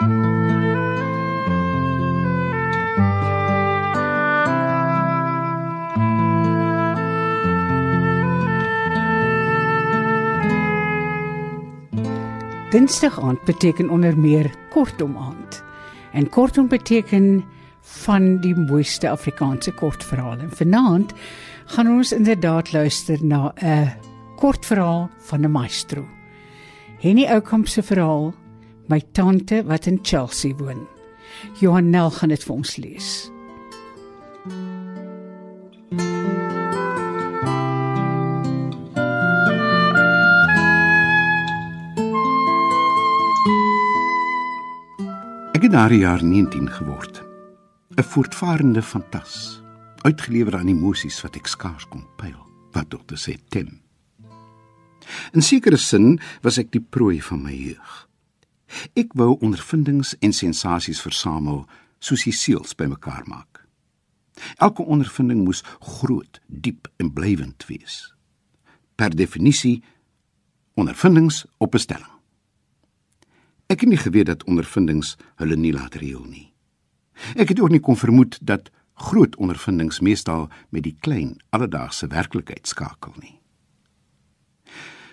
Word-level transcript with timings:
Dinsdag 0.00 0.12
aand 13.20 13.44
beteken 13.44 13.90
onder 13.90 14.18
meer 14.18 14.54
kortom 14.70 15.16
aand. 15.16 15.64
En 16.12 16.28
kortom 16.28 16.68
beteken 16.68 17.44
van 17.80 18.36
die 18.40 18.54
mooiste 18.54 19.10
Afrikaanse 19.10 19.72
kortverhale. 19.72 20.48
Vanaand 20.48 21.12
gaan 21.64 21.88
ons 21.88 22.12
inderdaad 22.12 22.72
luister 22.72 23.18
na 23.24 23.52
'n 23.54 23.92
kortverhaal 24.36 25.10
van 25.18 25.40
'n 25.40 25.50
maestro. 25.50 26.06
Henny 26.98 27.26
Oukamp 27.26 27.68
se 27.68 27.82
verhaal 27.82 28.34
My 28.90 28.98
tante 29.12 29.62
wat 29.64 29.86
in 29.86 29.98
Chelsea 30.02 30.54
woon. 30.54 30.88
Johan 31.60 31.90
Nel 31.90 32.10
gaan 32.10 32.32
dit 32.32 32.42
vir 32.42 32.54
ons 32.56 32.72
lees. 32.76 33.10
Ek 45.54 45.62
het 45.62 45.70
daardie 45.70 46.02
jaar 46.02 46.24
19 46.24 46.66
geword. 46.80 47.22
'n 47.94 48.02
Voortvarende 48.02 48.82
fantas, 48.82 49.62
uitgelewer 50.02 50.56
aan 50.56 50.68
emosies 50.68 51.22
wat 51.22 51.36
ek 51.36 51.46
skaars 51.46 51.86
kon 51.86 52.06
pyl, 52.16 52.38
wat 52.72 52.90
tot 52.90 53.06
te 53.06 53.14
sê 53.14 53.38
tem. 53.48 53.80
In 55.32 55.42
sekere 55.42 55.76
sin 55.76 56.18
was 56.42 56.58
ek 56.58 56.72
die 56.72 56.82
prooi 56.82 57.22
van 57.22 57.42
my 57.42 57.54
jeug. 57.54 58.09
Ek 58.98 59.14
wou 59.18 59.36
ondervindings 59.40 60.14
en 60.20 60.32
sensasies 60.32 61.00
versamel 61.02 61.64
soos 61.98 62.24
die 62.24 62.34
seels 62.34 62.74
bymekaar 62.74 63.26
maak. 63.26 63.64
Elke 64.56 64.82
ondervinding 64.82 65.44
moes 65.44 65.64
groot, 65.80 66.40
diep 66.46 66.88
en 66.96 67.12
blywend 67.12 67.66
wees. 67.68 68.14
Per 68.96 69.12
definisie 69.16 69.82
ondervindings 70.74 71.44
op 71.58 71.74
bestelling. 71.76 72.08
Ek 73.70 73.84
het 73.84 73.90
nie 73.90 74.00
geweet 74.00 74.26
dat 74.26 74.44
ondervindings 74.44 75.16
hulle 75.38 75.56
nie 75.56 75.72
laat 75.72 75.94
reël 76.00 76.24
nie. 76.26 76.48
Ek 77.36 77.52
het 77.52 77.60
ook 77.60 77.70
nie 77.70 77.82
kon 77.84 77.98
vermoed 77.98 78.38
dat 78.42 78.70
groot 78.94 79.36
ondervindings 79.36 80.00
meestal 80.00 80.48
met 80.68 80.82
die 80.82 80.96
klein 81.00 81.36
alledaagse 81.50 82.08
werklikheid 82.10 82.66
skakel 82.66 83.12
nie. 83.20 83.39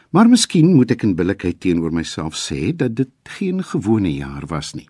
Maar 0.09 0.29
miskien 0.29 0.73
moet 0.75 0.91
ek 0.95 1.03
in 1.03 1.15
billikheid 1.19 1.59
teenoor 1.59 1.91
myself 1.91 2.37
sê 2.39 2.71
dat 2.75 2.95
dit 2.95 3.11
geen 3.37 3.63
gewone 3.63 4.13
jaar 4.13 4.47
was 4.47 4.73
nie. 4.73 4.87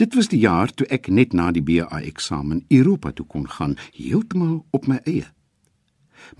Dit 0.00 0.14
was 0.14 0.28
die 0.32 0.40
jaar 0.40 0.72
toe 0.72 0.86
ek 0.90 1.08
net 1.12 1.32
na 1.36 1.50
die 1.52 1.62
BA 1.62 2.00
eksamen 2.00 2.64
Europa 2.72 3.12
toe 3.12 3.26
kon 3.26 3.46
gaan, 3.48 3.76
heeltemal 3.94 4.64
op 4.70 4.88
my 4.90 4.98
eie. 5.04 5.28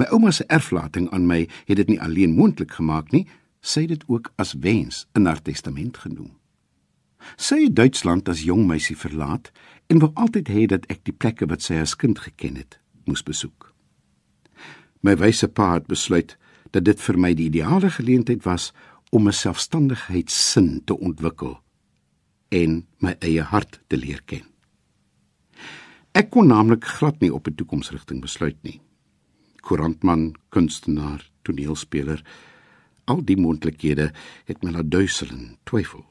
My 0.01 0.09
ouma 0.11 0.33
se 0.33 0.47
erflating 0.49 1.11
aan 1.13 1.29
my 1.29 1.45
het 1.69 1.77
dit 1.77 1.93
nie 1.93 2.01
alleen 2.01 2.35
moontlik 2.35 2.73
gemaak 2.79 3.13
nie, 3.13 3.27
sy 3.61 3.85
het 3.85 3.95
dit 3.95 4.05
ook 4.09 4.33
as 4.41 4.57
wens 4.65 5.05
in 5.15 5.27
haar 5.27 5.43
testament 5.43 6.01
genoem. 6.03 6.33
Sy 7.37 7.67
het 7.67 7.77
Duitsland 7.77 8.29
as 8.29 8.45
jong 8.47 8.67
meisie 8.67 8.97
verlaat 8.97 9.51
en 9.91 10.01
wou 10.03 10.11
altyd 10.15 10.51
hê 10.51 10.67
dat 10.71 10.87
ek 10.93 11.05
die 11.07 11.15
plekke 11.15 11.47
wat 11.51 11.63
sy 11.63 11.79
as 11.83 11.97
kind 11.99 12.19
geken 12.23 12.59
het, 12.59 12.79
moes 13.07 13.23
besoek. 13.27 13.73
My 15.03 15.17
wyse 15.19 15.49
pa 15.49 15.75
het 15.77 15.87
besluit 15.91 16.37
dat 16.71 16.85
dit 16.85 17.01
vir 17.01 17.19
my 17.19 17.35
die 17.35 17.47
ideale 17.47 17.91
geleentheid 17.91 18.45
was 18.45 18.73
om 19.11 19.29
'n 19.29 19.33
selfstandigheidssin 19.33 20.85
te 20.85 20.99
ontwikkel 20.99 21.61
en 22.49 22.87
my 22.99 23.17
eie 23.21 23.43
hart 23.43 23.81
te 23.87 23.97
leer 23.97 24.23
ken. 24.25 24.45
Ek 26.13 26.31
kon 26.31 26.47
naamlik 26.47 26.85
glad 26.85 27.21
nie 27.21 27.35
op 27.35 27.49
'n 27.49 27.55
toekomsrigting 27.55 28.21
besluit 28.21 28.63
nie. 28.63 28.81
Koerantman, 29.61 30.35
kunstenaar, 30.51 31.31
toneelspeler, 31.43 32.23
Al 33.07 33.23
die 33.23 33.39
moontlikhede 33.39 34.11
het 34.49 34.65
my 34.65 34.73
laat 34.75 34.91
duisel 34.91 35.31
en 35.31 35.55
twyfel. 35.69 36.03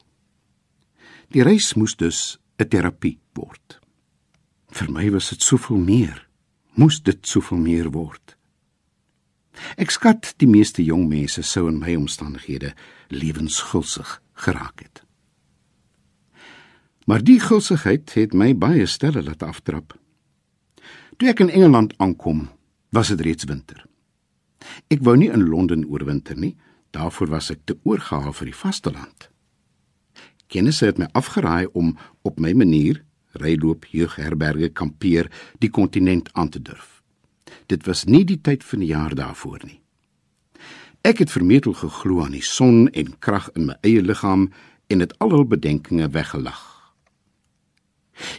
Die 1.34 1.44
reis 1.44 1.74
moes 1.76 1.96
dus 1.96 2.38
'n 2.58 2.68
terapie 2.68 3.18
word. 3.34 3.80
Vir 4.72 4.90
my 4.90 5.10
was 5.10 5.28
dit 5.28 5.42
soveel 5.42 5.76
meer. 5.76 6.28
Moes 6.74 7.02
dit 7.02 7.26
soveel 7.26 7.58
meer 7.58 7.90
word. 7.90 8.35
Ek 9.76 9.90
skat 9.90 10.34
die 10.42 10.48
meeste 10.50 10.84
jong 10.84 11.06
mense 11.08 11.42
sou 11.42 11.66
in 11.68 11.78
my 11.80 11.96
omstandighede 11.96 12.74
lewensgulsig 13.08 14.20
geraak 14.46 14.82
het. 14.84 15.02
Maar 17.06 17.22
die 17.22 17.38
gulsigheid 17.40 18.12
het 18.14 18.34
my 18.34 18.52
baie 18.54 18.86
stelle 18.86 19.22
laat 19.22 19.42
aftrap. 19.42 19.94
Toe 21.16 21.30
ek 21.30 21.40
in 21.40 21.50
Engeland 21.50 21.94
aankom, 22.02 22.48
was 22.90 23.12
dit 23.14 23.20
reeds 23.20 23.46
winter. 23.46 23.84
Ek 24.90 25.04
wou 25.06 25.14
nie 25.16 25.30
in 25.30 25.46
Londen 25.46 25.86
oorwinter 25.86 26.36
nie, 26.36 26.56
Daarvoor 26.96 27.28
was 27.28 27.50
ek 27.52 27.64
te 27.68 27.76
oorgehaal 27.84 28.32
vir 28.32 28.50
die 28.50 28.56
vasteland. 28.56 29.28
Kennisse 30.48 30.88
het 30.88 31.00
my 31.00 31.08
afgeraai 31.18 31.66
om 31.74 31.96
op 32.24 32.40
my 32.40 32.54
manier 32.56 33.02
ryloop, 33.36 33.84
jeugherberge, 33.92 34.70
kampeer, 34.72 35.28
die 35.60 35.68
kontinent 35.68 36.30
aan 36.32 36.48
te 36.48 36.62
durf. 36.62 36.95
Dit 37.66 37.86
was 37.86 38.04
nie 38.04 38.24
die 38.24 38.40
tyd 38.40 38.64
van 38.64 38.78
die 38.78 38.92
jaar 38.92 39.14
daarvoor 39.14 39.60
nie. 39.64 39.80
Ek 41.06 41.18
het 41.22 41.30
vermetel 41.30 41.74
geglo 41.78 42.24
aan 42.24 42.34
die 42.34 42.42
son 42.42 42.88
en 42.88 43.18
krag 43.18 43.50
in 43.54 43.68
my 43.70 43.76
eie 43.86 44.02
liggaam 44.02 44.48
en 44.90 45.02
het 45.02 45.14
al 45.22 45.30
hul 45.30 45.46
bedenkinge 45.46 46.08
weggelag. 46.10 46.62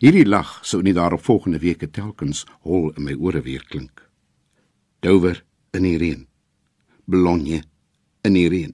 Hierdie 0.02 0.26
lag 0.26 0.58
sou 0.66 0.82
nie 0.82 0.96
daarop 0.98 1.24
volgende 1.24 1.62
week 1.62 1.86
telkens 1.94 2.46
hol 2.66 2.90
in 2.96 3.06
my 3.06 3.14
ore 3.14 3.42
weer 3.46 3.64
klink. 3.70 4.02
Dover 5.00 5.44
in 5.78 5.86
die 5.86 5.98
reën. 6.02 6.26
Bologna 7.06 7.62
in 8.26 8.36
die 8.36 8.50
reën. 8.50 8.74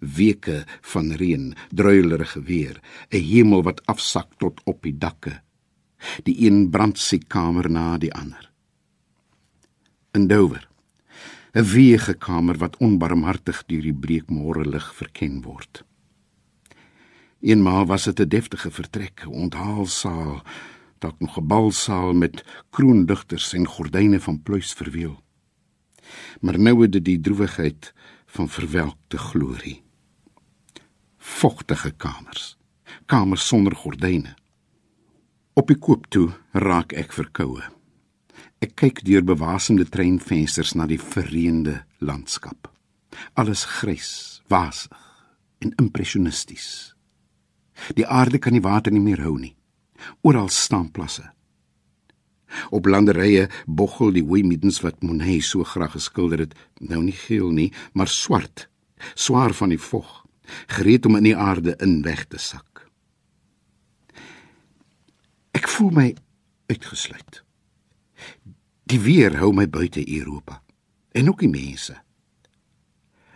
Weke 0.00 0.64
van 0.90 1.12
reën, 1.12 1.54
druilerige 1.70 2.42
weer, 2.42 2.80
'n 3.10 3.22
hemel 3.22 3.62
wat 3.62 3.86
afsak 3.86 4.34
tot 4.38 4.60
op 4.64 4.82
die 4.82 4.98
dakke. 4.98 5.42
Die 6.22 6.46
een 6.46 6.70
brandsiek 6.70 7.28
kamer 7.28 7.70
na 7.70 7.98
die 7.98 8.12
ander. 8.14 8.47
In 10.10 10.26
Dover. 10.26 10.68
'n 11.52 11.64
Weege 11.64 12.14
kamer 12.14 12.56
wat 12.56 12.76
onbarmhartig 12.76 13.64
deur 13.66 13.82
die 13.82 13.92
breekmôre 14.04 14.64
lig 14.64 14.94
verken 14.94 15.42
word. 15.42 15.84
Eenmaal 17.40 17.86
was 17.86 18.04
dit 18.04 18.20
'n 18.20 18.28
deftige 18.28 18.70
vertrek, 18.70 19.24
'n 19.24 19.32
onthaalsaal, 19.42 20.42
dalk 20.98 21.20
nog 21.20 21.36
'n 21.36 21.46
balsaal 21.46 22.12
met 22.12 22.44
kroondigters 22.70 23.52
en 23.52 23.66
gordyne 23.66 24.20
van 24.20 24.42
pluis 24.42 24.72
verweel. 24.72 25.22
Maar 26.40 26.58
nou 26.58 26.82
het 26.82 26.92
dit 26.92 27.04
die 27.04 27.20
droewigheid 27.20 27.92
van 28.26 28.48
verwelkte 28.48 29.18
glorie. 29.18 29.82
Vogtige 31.16 31.90
kamers, 31.90 32.56
kamers 33.06 33.46
sonder 33.46 33.76
gordyne. 33.76 34.34
Op 35.52 35.66
die 35.66 35.78
koop 35.78 36.06
toe 36.06 36.30
raak 36.52 36.92
ek 36.92 37.12
verkoue. 37.12 37.77
Ek 38.58 38.74
kyk 38.74 39.04
deur 39.06 39.22
bewasemde 39.22 39.86
treinvensters 39.86 40.74
na 40.74 40.88
die 40.90 40.98
verreende 40.98 41.84
landskap. 42.02 42.66
Alles 43.38 43.64
grys, 43.78 44.42
wasig 44.50 44.94
en 45.62 45.74
impressionisties. 45.78 46.94
Die 47.94 48.06
aarde 48.06 48.38
kan 48.42 48.54
die 48.54 48.62
water 48.62 48.94
nie 48.94 49.02
meer 49.02 49.22
hou 49.22 49.36
nie. 49.38 49.54
Oral 50.26 50.50
staan 50.50 50.90
plasse. 50.94 51.26
Op 52.74 52.86
landerye 52.86 53.48
boggel 53.66 54.14
die 54.16 54.24
hoëmiddens 54.24 54.80
wat 54.82 55.02
Monet 55.04 55.44
so 55.44 55.66
graag 55.66 55.94
geskilder 55.94 56.46
het, 56.46 56.54
nou 56.80 57.02
nie 57.04 57.14
geel 57.14 57.50
nie, 57.54 57.72
maar 57.92 58.08
swart, 58.08 58.68
swaar 59.14 59.54
van 59.54 59.74
die 59.74 59.82
vog, 59.82 60.24
gereed 60.78 61.06
om 61.06 61.18
in 61.18 61.28
die 61.28 61.36
aarde 61.36 61.76
in 61.84 62.00
weg 62.06 62.24
te 62.26 62.40
sak. 62.40 62.86
Ek 65.52 65.68
voel 65.68 65.92
my 65.94 66.08
uitgesluit. 66.72 67.42
Die 68.88 69.00
weer 69.00 69.36
hou 69.38 69.52
my 69.52 69.68
buite 69.68 70.02
Europa 70.18 70.62
en 71.12 71.28
ook 71.28 71.40
die 71.40 71.50
mense. 71.50 71.96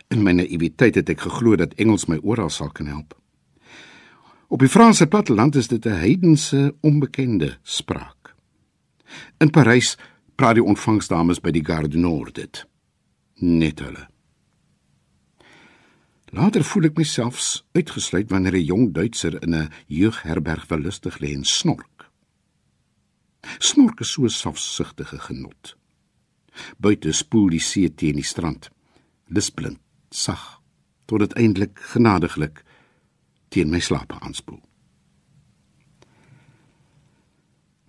In 0.07 0.23
my 0.23 0.31
naïwiteit 0.31 0.95
het 0.95 1.09
ek 1.09 1.25
geglo 1.25 1.55
dat 1.59 1.73
Engels 1.81 2.07
my 2.07 2.19
oral 2.21 2.49
sal 2.49 2.71
kan 2.71 2.87
help. 2.87 3.13
Op 4.53 4.61
die 4.61 4.69
Franse 4.69 5.07
platteland 5.07 5.55
is 5.55 5.67
dit 5.67 5.85
'n 5.85 5.99
heidense 6.05 6.75
onbekende 6.81 7.57
spraak. 7.63 8.35
In 9.37 9.49
Parys 9.49 9.97
praat 10.35 10.55
die 10.55 10.63
ontvangsdames 10.63 11.39
by 11.39 11.51
die 11.51 11.65
Gare 11.65 11.87
du 11.87 11.97
Nord 11.97 12.35
dit. 12.35 12.65
Net 13.35 13.79
hulle. 13.79 14.07
Later 16.33 16.63
voel 16.63 16.83
ek 16.89 16.97
myself 16.97 17.61
uitgesluit 17.77 18.29
wanneer 18.29 18.55
'n 18.57 18.65
jong 18.65 18.93
Duitser 18.93 19.43
in 19.43 19.53
'n 19.55 19.69
jeugherberg 19.87 20.65
verlustig 20.65 21.19
lê 21.21 21.33
en 21.33 21.45
snork. 21.45 21.92
Snork 23.59 23.99
is 23.99 24.11
so 24.11 24.27
selfsugtige 24.27 25.19
genot. 25.19 25.75
Buite 26.77 27.11
spoel 27.11 27.49
die 27.55 27.61
see 27.63 27.89
teen 27.89 28.19
die 28.19 28.27
strand, 28.27 28.69
lisblind, 29.27 29.81
sag, 30.13 30.61
tot 31.09 31.23
dit 31.23 31.33
eindelik 31.39 31.79
genadiglik 31.93 32.63
teen 33.49 33.71
my 33.73 33.81
slaap 33.81 34.13
aanspoel. 34.21 34.61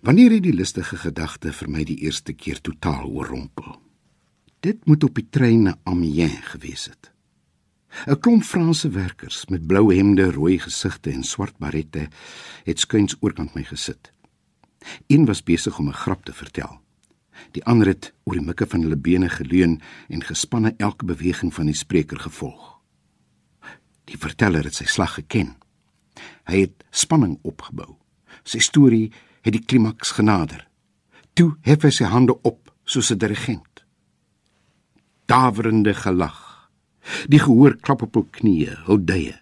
Wanneer 0.05 0.35
het 0.37 0.43
die 0.45 0.53
lustige 0.53 0.99
gedagte 1.01 1.53
vir 1.53 1.69
my 1.71 1.83
die 1.85 1.97
eerste 2.05 2.35
keer 2.37 2.59
totaal 2.61 3.07
oorrompel? 3.09 3.79
Dit 4.61 4.85
moet 4.85 5.03
op 5.03 5.17
die 5.17 5.25
trein 5.29 5.65
na 5.65 5.77
Amiens 5.83 6.51
gewees 6.53 6.85
het. 6.91 7.11
'n 8.05 8.19
Klomp 8.19 8.43
Franse 8.43 8.89
werkers 8.89 9.45
met 9.49 9.67
blou 9.67 9.93
hemde, 9.93 10.31
rooi 10.31 10.59
gesigte 10.59 11.11
en 11.11 11.23
swart 11.23 11.57
barette 11.57 12.09
het 12.65 12.79
skuins 12.79 13.15
oorkant 13.21 13.55
my 13.55 13.63
gesit. 13.63 14.11
Een 15.07 15.25
was 15.25 15.43
besig 15.43 15.79
om 15.79 15.87
'n 15.87 15.93
grap 15.93 16.25
te 16.25 16.33
vertel. 16.33 16.81
Die 17.51 17.63
ander 17.65 17.87
het 17.87 18.13
oor 18.23 18.35
die 18.35 18.45
mikke 18.45 18.65
van 18.67 18.81
hulle 18.81 18.97
bene 18.97 19.29
geleun 19.29 19.81
en 20.07 20.23
gespanne 20.23 20.73
elke 20.77 21.05
beweging 21.05 21.53
van 21.53 21.65
die 21.65 21.75
spreker 21.75 22.19
gevolg. 22.19 22.79
Die 24.03 24.17
verteller 24.17 24.63
het 24.63 24.75
sy 24.75 24.85
slag 24.85 25.13
geken. 25.13 25.55
Hy 26.43 26.59
het 26.59 26.83
spanning 26.89 27.39
opgebou. 27.41 27.97
Sy 28.43 28.59
storie 28.59 29.11
het 29.41 29.53
die 29.53 29.65
klimaks 29.65 30.11
genader. 30.11 30.67
Toe 31.33 31.57
hef 31.61 31.81
hy 31.81 31.89
sy 31.89 32.03
hande 32.03 32.41
op 32.41 32.73
soos 32.83 33.11
'n 33.11 33.17
dirigent. 33.17 33.85
Daverende 35.25 35.93
gelag 35.93 36.55
Die 37.29 37.39
gehoor 37.41 37.75
klap 37.81 38.03
op 38.05 38.17
hul 38.17 38.27
knieë, 38.39 38.79
hul 38.87 39.01
duie. 39.05 39.35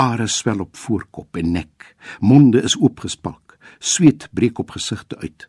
Are 0.00 0.26
swel 0.32 0.64
op 0.64 0.78
voorkop 0.80 1.38
en 1.38 1.52
nek. 1.58 1.92
Monde 2.20 2.62
is 2.64 2.76
oopgespalk. 2.78 3.47
Sweet 3.78 4.28
breek 4.32 4.58
op 4.58 4.70
gesigte 4.70 5.18
uit. 5.18 5.48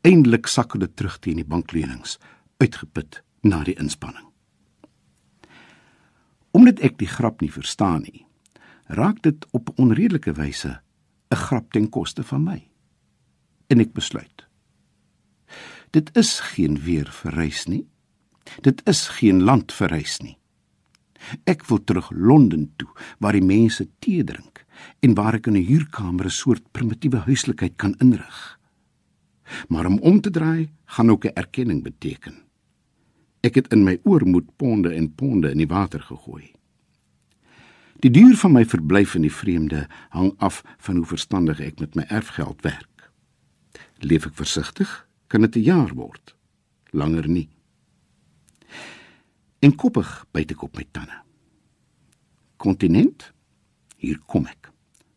Eindelik 0.00 0.46
sak 0.46 0.72
hulle 0.72 0.88
terug 0.94 1.18
teen 1.18 1.36
die 1.36 1.44
bankleunings, 1.44 2.18
uitgeput 2.56 3.22
na 3.42 3.62
die 3.64 3.76
inspanning. 3.78 4.26
Omdat 6.50 6.80
ek 6.80 6.98
die 6.98 7.08
grap 7.08 7.40
nie 7.40 7.52
verstaan 7.52 8.02
nie, 8.02 8.26
raak 8.90 9.22
dit 9.22 9.46
op 9.54 9.70
onredelike 9.78 10.32
wyse 10.34 10.80
'n 11.30 11.36
grap 11.36 11.72
ten 11.72 11.88
koste 11.88 12.22
van 12.22 12.42
my. 12.44 12.68
En 13.68 13.80
ek 13.80 13.92
besluit. 13.92 14.46
Dit 15.90 16.16
is 16.16 16.40
geen 16.40 16.78
weer 16.78 17.10
verrys 17.10 17.66
nie. 17.66 17.86
Dit 18.60 18.82
is 18.88 19.08
geen 19.08 19.42
land 19.42 19.72
verrys 19.72 20.18
nie. 20.18 20.39
Ek 21.44 21.64
wil 21.68 21.84
terug 21.84 22.10
Londen 22.14 22.70
toe 22.76 22.88
waar 23.18 23.36
die 23.36 23.44
mense 23.44 23.86
tee 23.98 24.24
drink 24.24 24.64
en 25.04 25.14
waar 25.14 25.36
ek 25.38 25.46
in 25.46 25.56
'n 25.56 25.66
huurkamer 25.66 26.26
'n 26.26 26.38
soort 26.42 26.72
primitiewe 26.72 27.18
huislikheid 27.28 27.76
kan 27.76 27.94
inrig. 27.98 28.58
Maar 29.68 29.86
om 29.86 29.98
om 29.98 30.20
te 30.20 30.30
draai 30.30 30.70
gaan 30.84 31.10
ook 31.10 31.24
'n 31.24 31.34
erkenning 31.34 31.82
beteken. 31.82 32.34
Ek 33.40 33.54
het 33.54 33.72
in 33.72 33.84
my 33.84 34.00
oormoed 34.04 34.56
ponde 34.56 34.94
en 34.94 35.14
ponde 35.14 35.50
in 35.50 35.58
die 35.58 35.66
water 35.66 36.00
gegooi. 36.00 36.52
Die 38.00 38.10
duur 38.10 38.36
van 38.36 38.52
my 38.52 38.64
verblyf 38.64 39.14
in 39.14 39.22
die 39.22 39.32
vreemde 39.32 39.88
hang 40.08 40.32
af 40.38 40.62
van 40.78 40.96
hoe 40.96 41.06
verstandig 41.06 41.60
ek 41.60 41.80
met 41.80 41.94
my 41.94 42.04
erfgeld 42.08 42.62
werk. 42.62 43.12
Leef 43.98 44.26
ek 44.26 44.34
versigtig, 44.34 45.08
kan 45.26 45.40
dit 45.40 45.56
'n 45.56 45.62
jaar 45.62 45.94
word. 45.94 46.34
Langer 46.90 47.28
nie 47.28 47.48
en 49.60 49.74
koppig 49.76 50.08
byt 50.32 50.54
ek 50.54 50.62
op 50.66 50.76
my 50.76 50.86
tande. 50.92 51.16
Kontinent, 52.60 53.30
hier 54.00 54.20
kom 54.26 54.46
ek. 54.48 54.70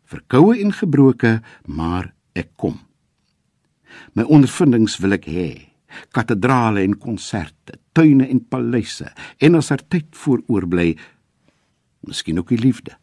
Verkoue 0.07 0.59
en 0.61 0.73
gebroke, 0.75 1.39
maar 1.65 2.11
ek 2.37 2.51
kom. 2.59 2.77
My 4.17 4.25
ondervindings 4.27 4.97
wil 5.01 5.17
ek 5.17 5.27
hê. 5.29 5.49
Kathedrale 6.13 6.81
en 6.81 6.95
konserte, 6.97 7.77
tuine 7.93 8.25
en 8.25 8.39
paleise 8.49 9.11
en 9.37 9.59
as 9.59 9.69
er 9.69 9.83
tyd 9.85 10.09
voor 10.17 10.41
oorbly, 10.49 10.95
miskien 12.07 12.39
ook 12.41 12.49
die 12.49 12.61
liefde. 12.61 12.95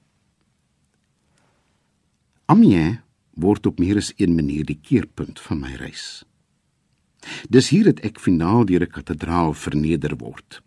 Amiens 2.50 2.98
word 3.40 3.68
op 3.70 3.78
meer 3.78 4.00
as 4.00 4.10
een 4.18 4.34
manier 4.34 4.66
die 4.66 4.80
keerpunt 4.82 5.38
van 5.40 5.62
my 5.62 5.76
reis. 5.78 6.24
Dis 7.48 7.70
hier 7.70 7.86
dat 7.86 8.02
ek 8.04 8.18
finaal 8.18 8.66
deur 8.66 8.82
'n 8.82 8.90
kathedraal 8.90 9.54
verneder 9.54 10.16
word. 10.18 10.60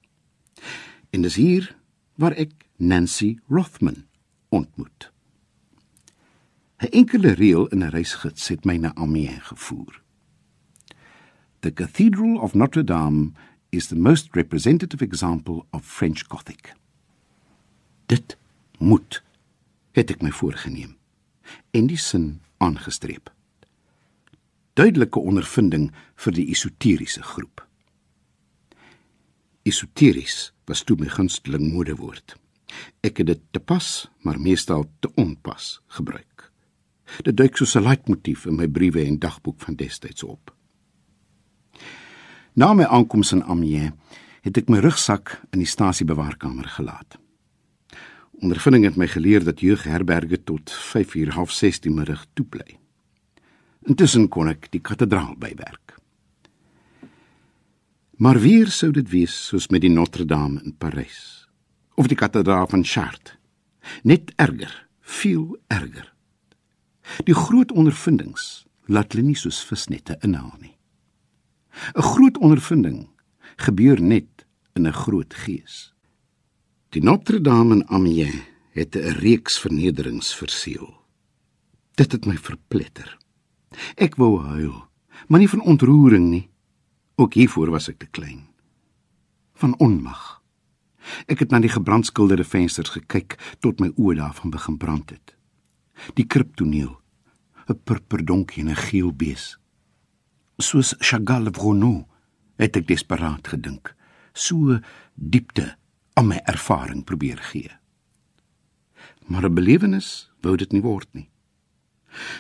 En 1.10 1.22
dis 1.22 1.36
hier 1.36 1.76
waar 2.16 2.36
ek 2.38 2.52
Nancy 2.78 3.38
Rothman 3.48 4.06
ontmoet. 4.50 5.12
'n 6.84 6.92
Enkele 6.92 7.32
reël 7.32 7.68
in 7.68 7.84
'n 7.84 7.90
reisgids 7.90 8.48
het 8.48 8.66
my 8.66 8.78
na 8.78 8.96
Amiens 8.96 9.44
gevoer. 9.44 10.02
The 11.60 11.74
Cathedral 11.74 12.38
of 12.38 12.54
Notre 12.54 12.84
Dame 12.84 13.32
is 13.70 13.88
the 13.88 13.96
most 13.96 14.36
representative 14.36 15.02
example 15.02 15.66
of 15.70 15.86
French 15.86 16.24
Gothic. 16.28 16.74
Dit 18.06 18.38
moet 18.78 19.24
het 19.92 20.10
ek 20.10 20.22
my 20.22 20.32
voorgenem 20.32 20.98
en 21.72 21.88
die 21.88 21.98
sin 21.98 22.42
aangestreep. 22.58 23.32
Duidelike 24.74 25.20
ondervinding 25.20 25.92
vir 26.16 26.34
die 26.34 26.48
esoteriese 26.50 27.24
groep. 27.24 27.68
Esoteries 29.64 30.52
was 30.68 30.84
toe 30.84 30.98
my 31.00 31.08
gunsteling 31.08 31.70
modewoord. 31.72 32.36
Ek 33.00 33.22
het 33.22 33.30
dit 33.30 33.44
te 33.56 33.62
pas, 33.64 33.88
maar 34.28 34.40
meestal 34.42 34.84
te 35.00 35.12
onpas 35.16 35.78
gebruik. 35.96 36.50
Dit 37.24 37.38
duik 37.38 37.58
soos 37.58 37.76
'n 37.76 37.84
leitmotief 37.84 38.46
in 38.46 38.56
my 38.56 38.68
briewe 38.68 39.06
en 39.06 39.20
dagboek 39.20 39.62
van 39.62 39.76
destyds 39.76 40.24
op. 40.24 40.56
Na 42.54 42.74
my 42.74 42.84
aankoms 42.84 43.32
in 43.32 43.44
Amiens 43.44 43.94
het 44.42 44.58
ek 44.58 44.70
my 44.70 44.80
rugsak 44.80 45.42
in 45.52 45.60
die 45.60 45.68
stasiebewaarkamer 45.68 46.68
gelaat. 46.68 47.18
Ondervinding 48.32 48.84
het 48.84 48.96
my 48.96 49.08
geleer 49.08 49.44
dat 49.44 49.60
jeugherberge 49.60 50.44
tot 50.44 50.72
5:30 50.72 51.80
die 51.80 51.92
middag 51.92 52.26
toe 52.34 52.46
bly. 52.46 52.80
Intussen 53.88 54.28
kon 54.28 54.48
ek 54.48 54.72
die 54.72 54.82
kathedraal 54.82 55.36
bywerk. 55.38 55.83
Maar 58.24 58.40
weer 58.40 58.70
sou 58.72 58.88
dit 58.96 59.10
wees 59.12 59.34
soos 59.50 59.66
met 59.68 59.82
die 59.84 59.92
Notre 59.92 60.24
Dame 60.26 60.62
in 60.64 60.72
Parys 60.80 61.44
of 62.00 62.08
die 62.08 62.16
kathedraal 62.16 62.70
van 62.72 62.86
Chartres. 62.88 63.36
Net 64.08 64.32
erger, 64.40 64.72
veel 65.02 65.58
erger. 65.68 66.08
Die 67.28 67.36
groot 67.36 67.74
ondervindings 67.76 68.64
laat 68.88 69.12
hulle 69.12 69.26
nie 69.28 69.36
soos 69.36 69.60
visnette 69.68 70.16
inhaal 70.24 70.56
nie. 70.62 70.78
'n 71.98 72.06
Groot 72.14 72.38
ondervinding 72.38 73.10
gebeur 73.66 74.00
net 74.02 74.48
in 74.74 74.88
'n 74.88 75.00
groot 75.04 75.34
gees. 75.34 75.94
Die 76.96 77.04
Notre 77.04 77.42
Dame 77.42 77.76
in 77.76 77.88
Amiens 77.88 78.48
het 78.72 78.96
'n 78.96 79.20
reeks 79.20 79.60
vernederings 79.60 80.36
verseël. 80.36 80.96
Dit 81.96 82.12
het 82.12 82.26
my 82.26 82.38
verpletter. 82.38 83.18
Ek 83.96 84.16
wou 84.16 84.40
huil, 84.40 84.88
maar 85.28 85.40
nie 85.40 85.50
van 85.50 85.62
ontroering 85.62 86.30
nie. 86.30 86.53
Ook 87.16 87.34
hiervoor 87.34 87.70
was 87.70 87.90
ek 87.92 88.00
te 88.02 88.10
klein. 88.10 88.48
Van 89.62 89.78
onmag. 89.78 90.42
Ek 91.30 91.44
het 91.44 91.52
na 91.52 91.60
die 91.62 91.70
gebrandskilderde 91.70 92.46
vensters 92.48 92.96
gekyk 92.96 93.36
tot 93.62 93.84
my 93.84 93.92
oë 94.00 94.18
daarvan 94.18 94.54
begin 94.54 94.78
brand 94.82 95.14
het. 95.14 95.36
Die 96.18 96.26
kriptoneel, 96.26 96.98
'n 97.70 97.80
purperdonkie 97.84 98.64
en 98.64 98.70
'n 98.70 98.84
geel 98.90 99.12
bees. 99.14 99.58
Soos 100.58 100.96
Chagall 101.00 101.52
Renaud 101.52 102.08
het 102.58 102.76
ek 102.76 102.88
desperaat 102.88 103.48
gedink, 103.48 103.96
so 104.34 104.80
diepte 105.14 105.78
aan 106.14 106.28
my 106.28 106.42
ervaring 106.46 107.04
probeer 107.04 107.38
gee. 107.38 107.72
Maar 109.28 109.46
'n 109.46 109.54
belewenis 109.54 110.32
wou 110.42 110.58
dit 110.58 110.72
nie 110.72 110.82
word 110.82 111.08
nie. 111.14 111.30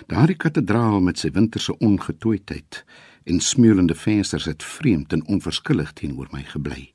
Daardie 0.07 0.37
kathedraal 0.37 1.01
met 1.01 1.17
sy 1.17 1.31
winterse 1.31 1.77
ongetooidheid 1.77 2.85
en 3.23 3.39
smeulende 3.39 3.95
vensters 3.95 4.45
het 4.45 4.63
vreemd 4.63 5.13
en 5.13 5.27
onverskillig 5.27 5.93
teenoor 5.93 6.27
my 6.31 6.43
gebly. 6.43 6.93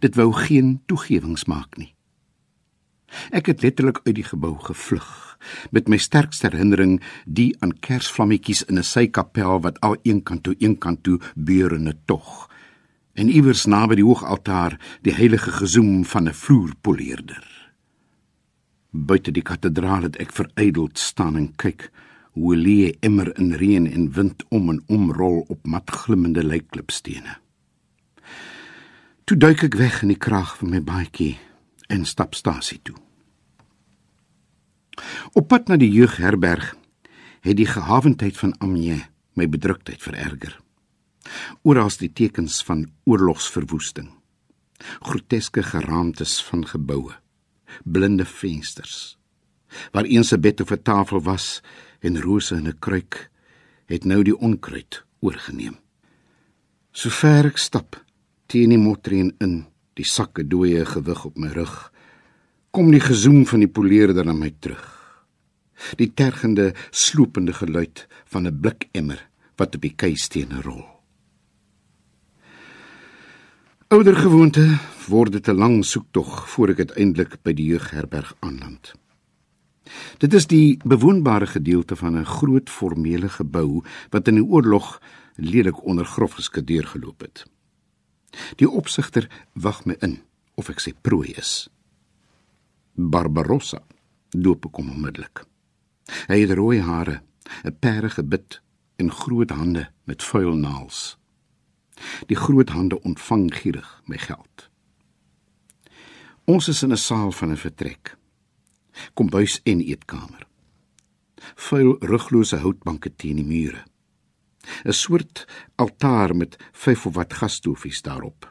Dit 0.00 0.14
wou 0.14 0.32
geen 0.32 0.80
toegewings 0.86 1.44
maak 1.44 1.76
nie. 1.76 1.94
Ek 3.30 3.46
het 3.46 3.62
letterlik 3.62 4.00
uit 4.04 4.16
die 4.18 4.26
gebou 4.26 4.56
gevlug 4.58 5.38
met 5.70 5.88
my 5.88 5.98
sterkste 6.00 6.48
herinnering 6.48 6.98
die 7.24 7.54
aan 7.60 7.76
kersvlammetjies 7.78 8.64
in 8.66 8.78
'n 8.78 8.82
sykapel 8.82 9.60
wat 9.60 9.80
al 9.80 9.96
een 10.02 10.22
kant 10.22 10.42
toe 10.42 10.56
een 10.58 10.78
kant 10.78 11.02
toe 11.02 11.20
beurende 11.34 11.94
tog 12.04 12.48
en 13.16 13.28
iewers 13.32 13.64
naby 13.66 13.94
die 13.94 14.04
hoogaltaar 14.04 14.76
die 15.02 15.14
heilige 15.16 15.50
gezoem 15.50 16.04
van 16.04 16.28
'n 16.28 16.34
vloerpoleerder. 16.34 17.44
Buite 18.90 19.30
die 19.30 19.42
kathedraal 19.42 20.02
het 20.02 20.16
ek 20.16 20.32
verydeld 20.32 20.98
staan 20.98 21.36
en 21.36 21.56
kyk 21.56 21.90
hoe 22.36 22.56
lê 22.56 22.92
immer 23.00 23.30
in 23.40 23.54
reën 23.56 23.86
en 23.88 24.10
wind 24.12 24.44
om 24.52 24.68
en 24.68 24.82
om 24.92 25.08
rol 25.12 25.38
op 25.48 25.66
mat 25.66 25.90
glimmende 25.90 26.44
lijkklipstene. 26.44 27.38
Toe 29.24 29.36
duik 29.36 29.64
ek 29.64 29.78
weg 29.80 30.02
in 30.04 30.12
die 30.12 30.20
krag 30.20 30.52
van 30.60 30.74
my 30.74 30.82
baadjie 30.84 31.38
en 31.88 32.04
stap 32.04 32.36
stasie 32.36 32.78
toe. 32.84 32.96
Op 35.32 35.48
pad 35.48 35.72
na 35.72 35.80
die 35.80 35.90
jeugherberg 35.90 36.74
het 37.40 37.56
die 37.56 37.68
gehavendheid 37.68 38.36
van 38.36 38.52
Amiens 38.60 39.08
my 39.36 39.48
bedruktheid 39.48 40.00
vererger. 40.00 40.54
Oral 41.64 41.90
die 42.00 42.12
tekens 42.12 42.62
van 42.64 42.86
oorlogsverwoesting. 43.04 44.08
Groteske 45.00 45.62
geraamtes 45.62 46.38
van 46.44 46.64
geboue, 46.68 47.12
blinde 47.84 48.24
vensters. 48.24 49.16
Waar 49.92 50.04
eens 50.04 50.32
'n 50.32 50.40
bed 50.40 50.60
of 50.60 50.70
'n 50.70 50.82
tafel 50.82 51.20
was, 51.20 51.62
en 52.06 52.20
rose 52.22 52.54
in 52.54 52.68
'n 52.68 52.78
kruik 52.78 53.30
het 53.86 54.04
nou 54.04 54.22
die 54.22 54.36
onkruid 54.36 55.04
oorgeneem. 55.20 55.76
Sover 56.92 57.46
ek 57.46 57.58
stap 57.58 58.04
teen 58.46 58.70
die 58.70 58.78
motreen 58.78 59.34
in, 59.40 59.66
die 59.94 60.04
sakke 60.04 60.44
dooie 60.46 60.84
gewig 60.84 61.24
op 61.24 61.38
my 61.38 61.48
rug, 61.48 61.92
kom 62.70 62.90
die 62.90 63.00
gezoem 63.00 63.46
van 63.46 63.60
die 63.60 63.72
poleerder 63.72 64.24
na 64.24 64.32
my 64.32 64.50
terug. 64.60 64.84
Die 65.96 66.12
tergende, 66.14 66.74
sloopende 66.90 67.52
geluid 67.52 68.06
van 68.24 68.46
'n 68.46 68.60
blikemmer 68.60 69.28
wat 69.56 69.74
op 69.74 69.80
die 69.80 69.94
keistene 69.96 70.62
rol. 70.62 70.84
Ouder 73.88 74.16
gewoonte 74.16 74.78
word 75.08 75.32
dit 75.32 75.48
'n 75.48 75.56
lang 75.56 75.84
soektog 75.84 76.48
voor 76.50 76.68
ek 76.70 76.78
uiteindelik 76.78 77.42
by 77.42 77.52
die 77.52 77.66
jeugherberg 77.66 78.34
aanland. 78.40 78.94
Dit 80.18 80.34
is 80.34 80.46
die 80.46 80.78
bewoonbare 80.84 81.46
gedeelte 81.46 81.96
van 81.96 82.18
'n 82.18 82.24
groot 82.24 82.70
formele 82.70 83.28
gebou 83.28 83.84
wat 84.10 84.28
in 84.28 84.34
die 84.34 84.44
oorlog 84.44 85.00
lelik 85.36 85.84
onder 85.84 86.04
grof 86.04 86.32
geskadeer 86.32 86.86
geloop 86.86 87.20
het. 87.20 87.44
Die 88.56 88.70
opsigter 88.70 89.28
wag 89.52 89.84
my 89.84 89.96
in 90.00 90.22
of 90.54 90.68
ek 90.68 90.80
sy 90.80 90.92
prooi 91.00 91.32
is. 91.36 91.68
Barbarossa 92.94 93.82
doop 94.30 94.72
kom 94.72 94.90
onmiddellik. 94.90 95.44
Hy 96.28 96.40
het 96.40 96.50
rooi 96.50 96.80
hare, 96.80 97.22
'n 97.64 97.76
perde 97.78 98.10
gebit 98.10 98.60
en 98.96 99.10
groot 99.10 99.50
hande 99.50 99.90
met 100.04 100.22
vuil 100.22 100.54
naels. 100.54 101.18
Die 102.26 102.36
groot 102.36 102.68
hande 102.68 103.02
ontvang 103.02 103.54
gierig 103.54 104.02
my 104.04 104.18
geld. 104.18 104.68
Ons 106.44 106.68
is 106.68 106.82
in 106.82 106.92
'n 106.92 106.96
saal 106.96 107.32
van 107.32 107.50
'n 107.50 107.56
vertrek. 107.56 108.16
Kombuis 109.14 109.60
en 109.64 109.80
eetkamer. 109.80 110.46
Vuil 111.54 111.96
ruglose 112.00 112.56
houtbanke 112.56 113.12
teen 113.16 113.36
die 113.36 113.44
mure. 113.44 113.84
'n 114.84 114.92
Soort 114.92 115.46
altaar 115.76 116.34
met 116.34 116.56
vyf 116.72 117.06
of 117.06 117.14
wat 117.14 117.34
gasstoofies 117.34 118.02
daarop. 118.02 118.48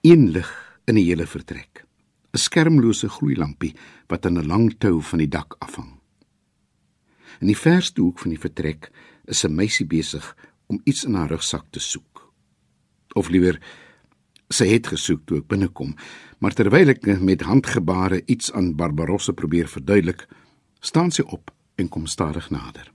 Een 0.00 0.30
lig 0.30 0.50
in 0.84 0.94
die 0.94 1.04
hele 1.04 1.26
vertrek. 1.26 1.84
'n 2.32 2.38
Skermlose 2.38 3.08
gloeilampie 3.08 3.74
wat 4.08 4.26
aan 4.26 4.38
'n 4.38 4.46
lang 4.46 4.74
tou 4.78 5.02
van 5.02 5.18
die 5.18 5.28
dak 5.28 5.56
afhang. 5.58 6.00
In 7.40 7.46
die 7.46 7.58
verste 7.58 8.00
hoek 8.00 8.18
van 8.18 8.30
die 8.30 8.40
vertrek 8.40 8.90
is 9.24 9.44
'n 9.44 9.54
meisie 9.54 9.86
besig 9.86 10.36
om 10.66 10.80
iets 10.84 11.04
in 11.04 11.14
haar 11.14 11.28
rugsak 11.28 11.66
te 11.70 11.80
soek. 11.80 12.32
Of 13.14 13.28
liewer 13.28 13.60
sy 14.54 14.68
het 14.70 14.88
gesoek 14.92 15.24
toe 15.26 15.40
ek 15.42 15.48
binnekom, 15.50 15.94
maar 16.38 16.54
terwyl 16.56 16.92
ek 16.92 17.06
met 17.20 17.44
handgebare 17.48 18.22
iets 18.30 18.52
aan 18.52 18.74
Barbarossa 18.78 19.32
probeer 19.32 19.68
verduidelik, 19.70 20.26
staan 20.80 21.10
sy 21.10 21.24
op 21.26 21.50
en 21.80 21.88
kom 21.88 22.06
stadig 22.06 22.50
nader. 22.54 22.90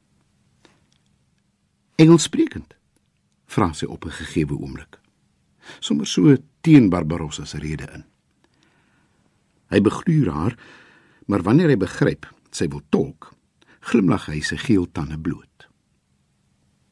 Engelssprekend 2.00 2.76
vra 3.50 3.74
sy 3.74 3.86
op 3.86 4.06
'n 4.06 4.12
gegeewe 4.12 4.56
oomblik. 4.56 5.00
Sommers 5.80 6.12
so 6.12 6.38
teen 6.62 6.90
Barbarossa 6.90 7.46
se 7.46 7.58
rede 7.58 7.88
in. 7.94 8.06
Hy 9.70 9.82
begluur 9.82 10.32
haar, 10.32 10.58
maar 11.26 11.42
wanneer 11.42 11.70
hy 11.70 11.78
begryp 11.78 12.26
sy 12.52 12.68
wil 12.68 12.82
tolk, 12.90 13.34
glimlag 13.80 14.26
hy 14.26 14.42
sy 14.42 14.58
geel 14.58 14.88
tande 14.92 15.20
bloot. 15.20 15.68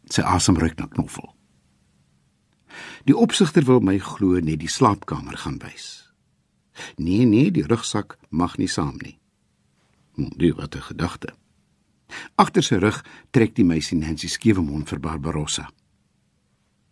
Sy 0.10 0.22
asem 0.22 0.58
ruik 0.58 0.78
na 0.80 0.88
knoffel. 0.88 1.37
Die 3.08 3.16
opsigter 3.16 3.64
wil 3.64 3.80
my 3.80 3.96
glo 4.04 4.40
net 4.44 4.60
die 4.60 4.72
slaapkamer 4.72 5.38
gaan 5.40 5.62
wys. 5.64 6.12
Nee 7.00 7.26
nee, 7.26 7.52
die 7.52 7.66
rugsak 7.66 8.18
mag 8.30 8.58
nie 8.60 8.68
saam 8.68 8.98
nie. 9.00 9.18
Moet 10.16 10.56
wat 10.58 10.76
'n 10.76 10.82
gedagte. 10.82 11.34
Agter 12.36 12.64
sy 12.64 12.76
rug 12.76 13.04
trek 13.32 13.56
die 13.56 13.66
meisie 13.66 13.98
Nancy 13.98 14.28
skewe 14.28 14.62
mond 14.62 14.90
vir 14.90 15.00
Barbarossa. 15.00 15.70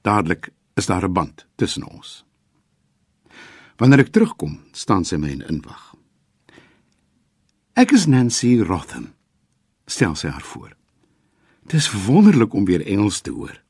Dadelik 0.01 0.49
is 0.75 0.85
daar 0.85 1.05
'n 1.05 1.13
band 1.13 1.45
tussen 1.55 1.83
ons. 1.83 2.25
Wanneer 3.77 3.99
ek 3.99 4.11
terugkom, 4.11 4.59
staan 4.71 5.05
sy 5.05 5.17
my 5.17 5.29
in 5.29 5.41
inwag. 5.41 5.95
Ek 7.73 7.91
is 7.91 8.05
Nancy 8.05 8.61
Rotham, 8.61 9.13
stel 9.85 10.15
sy 10.15 10.29
haar 10.29 10.41
voor. 10.41 10.75
Dis 11.67 11.91
wonderlik 11.91 12.53
om 12.53 12.65
weer 12.65 12.85
Engels 12.85 13.21
te 13.21 13.31
hoor. 13.31 13.64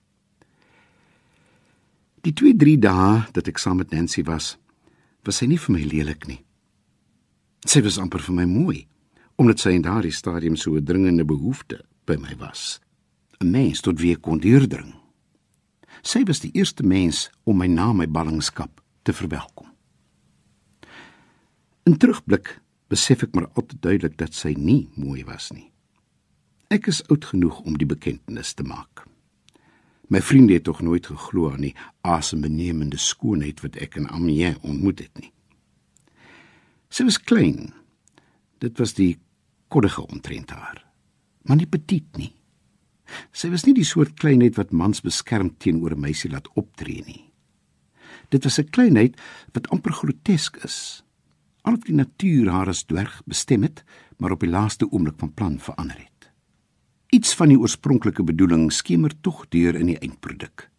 Die 2.26 2.34
2-3 2.34 2.80
dae 2.82 3.10
dat 3.38 3.46
ek 3.52 3.60
saam 3.62 3.84
met 3.84 3.92
Nancy 3.94 4.24
was, 4.26 4.56
was 5.22 5.38
sy 5.38 5.46
nie 5.46 5.60
vir 5.62 5.76
my 5.76 5.84
lelik 5.86 6.26
nie. 6.26 6.40
Sy 7.70 7.84
was 7.86 8.00
amper 8.02 8.24
vir 8.26 8.34
my 8.40 8.46
mooi, 8.50 8.80
omdat 9.38 9.62
sy 9.62 9.76
in 9.78 9.86
daardie 9.86 10.14
stadium 10.14 10.58
so 10.58 10.74
'n 10.74 10.86
dringende 10.86 11.26
behoefte 11.26 11.86
by 12.06 12.18
my 12.18 12.34
was. 12.42 12.80
'n 13.42 13.52
Mens 13.52 13.82
tot 13.82 14.02
wie 14.02 14.14
ek 14.14 14.22
kon 14.22 14.40
deurdring. 14.40 14.96
Sy 16.02 16.24
was 16.26 16.40
die 16.40 16.52
eerste 16.54 16.84
mens 16.84 17.30
om 17.46 17.58
my 17.58 17.68
na 17.68 17.94
my 17.94 18.08
ballingskap 18.08 18.82
te 19.04 19.14
verwelkom. 19.14 19.70
In 21.86 21.98
terugblik 21.98 22.62
besef 22.90 23.24
ek 23.24 23.36
maar 23.36 23.50
altyd 23.54 23.82
duidelik 23.82 24.18
dat 24.18 24.34
sy 24.34 24.56
nie 24.58 24.90
mooi 24.96 25.24
was 25.24 25.52
nie. 25.52 25.72
Ek 26.70 26.88
is 26.88 27.04
oud 27.10 27.26
genoeg 27.26 27.60
om 27.60 27.78
die 27.78 27.86
bekendtenis 27.86 28.54
te 28.54 28.64
maak. 28.64 29.15
My 30.08 30.22
vriende 30.22 30.54
het 30.54 30.64
tog 30.64 30.82
nooit 30.82 31.08
geglo 31.08 31.52
aan 31.52 31.66
die 31.66 31.76
asembenemende 32.02 32.98
skoonheid 32.98 33.62
wat 33.66 33.78
ek 33.82 33.98
in 33.98 34.10
Amiens 34.14 34.62
ontmoet 34.62 35.00
het 35.00 35.22
nie. 35.22 35.32
Sy 36.90 37.08
was 37.08 37.18
klein. 37.20 37.74
Dit 38.62 38.78
was 38.78 38.94
die 38.94 39.18
koddige 39.74 40.06
omtrent 40.06 40.54
haar. 40.54 40.84
Maar 41.44 41.58
nie 41.58 41.70
petit 41.70 42.08
nie. 42.18 42.32
Sy 43.36 43.50
was 43.54 43.66
nie 43.66 43.76
die 43.78 43.86
soort 43.86 44.16
kleinheid 44.22 44.58
wat 44.58 44.74
mans 44.74 45.02
beskerm 45.06 45.52
teenoor 45.58 45.94
'n 45.94 46.06
meisie 46.06 46.32
laat 46.32 46.50
optree 46.56 47.04
nie. 47.06 47.32
Dit 48.30 48.44
was 48.44 48.60
'n 48.60 48.70
kleinheid 48.70 49.20
wat 49.54 49.70
amper 49.70 49.94
grotesk 49.94 50.58
is. 50.64 51.04
Al 51.64 51.78
die 51.78 51.94
natuur 51.94 52.50
haar 52.52 52.68
as 52.70 52.84
dwerg 52.84 53.22
bestem 53.26 53.64
het, 53.64 53.84
maar 54.18 54.32
op 54.32 54.40
die 54.40 54.50
laaste 54.50 54.90
oomblik 54.92 55.20
van 55.20 55.34
plan 55.34 55.60
verander 55.60 55.98
het. 55.98 56.15
Iets 57.10 57.36
van 57.36 57.52
die 57.52 57.60
oorspronklike 57.60 58.24
bedoeling 58.24 58.72
skemer 58.74 59.14
tog 59.22 59.46
deur 59.50 59.76
in 59.76 59.92
die 59.92 60.00
eindproduk. 60.00 60.70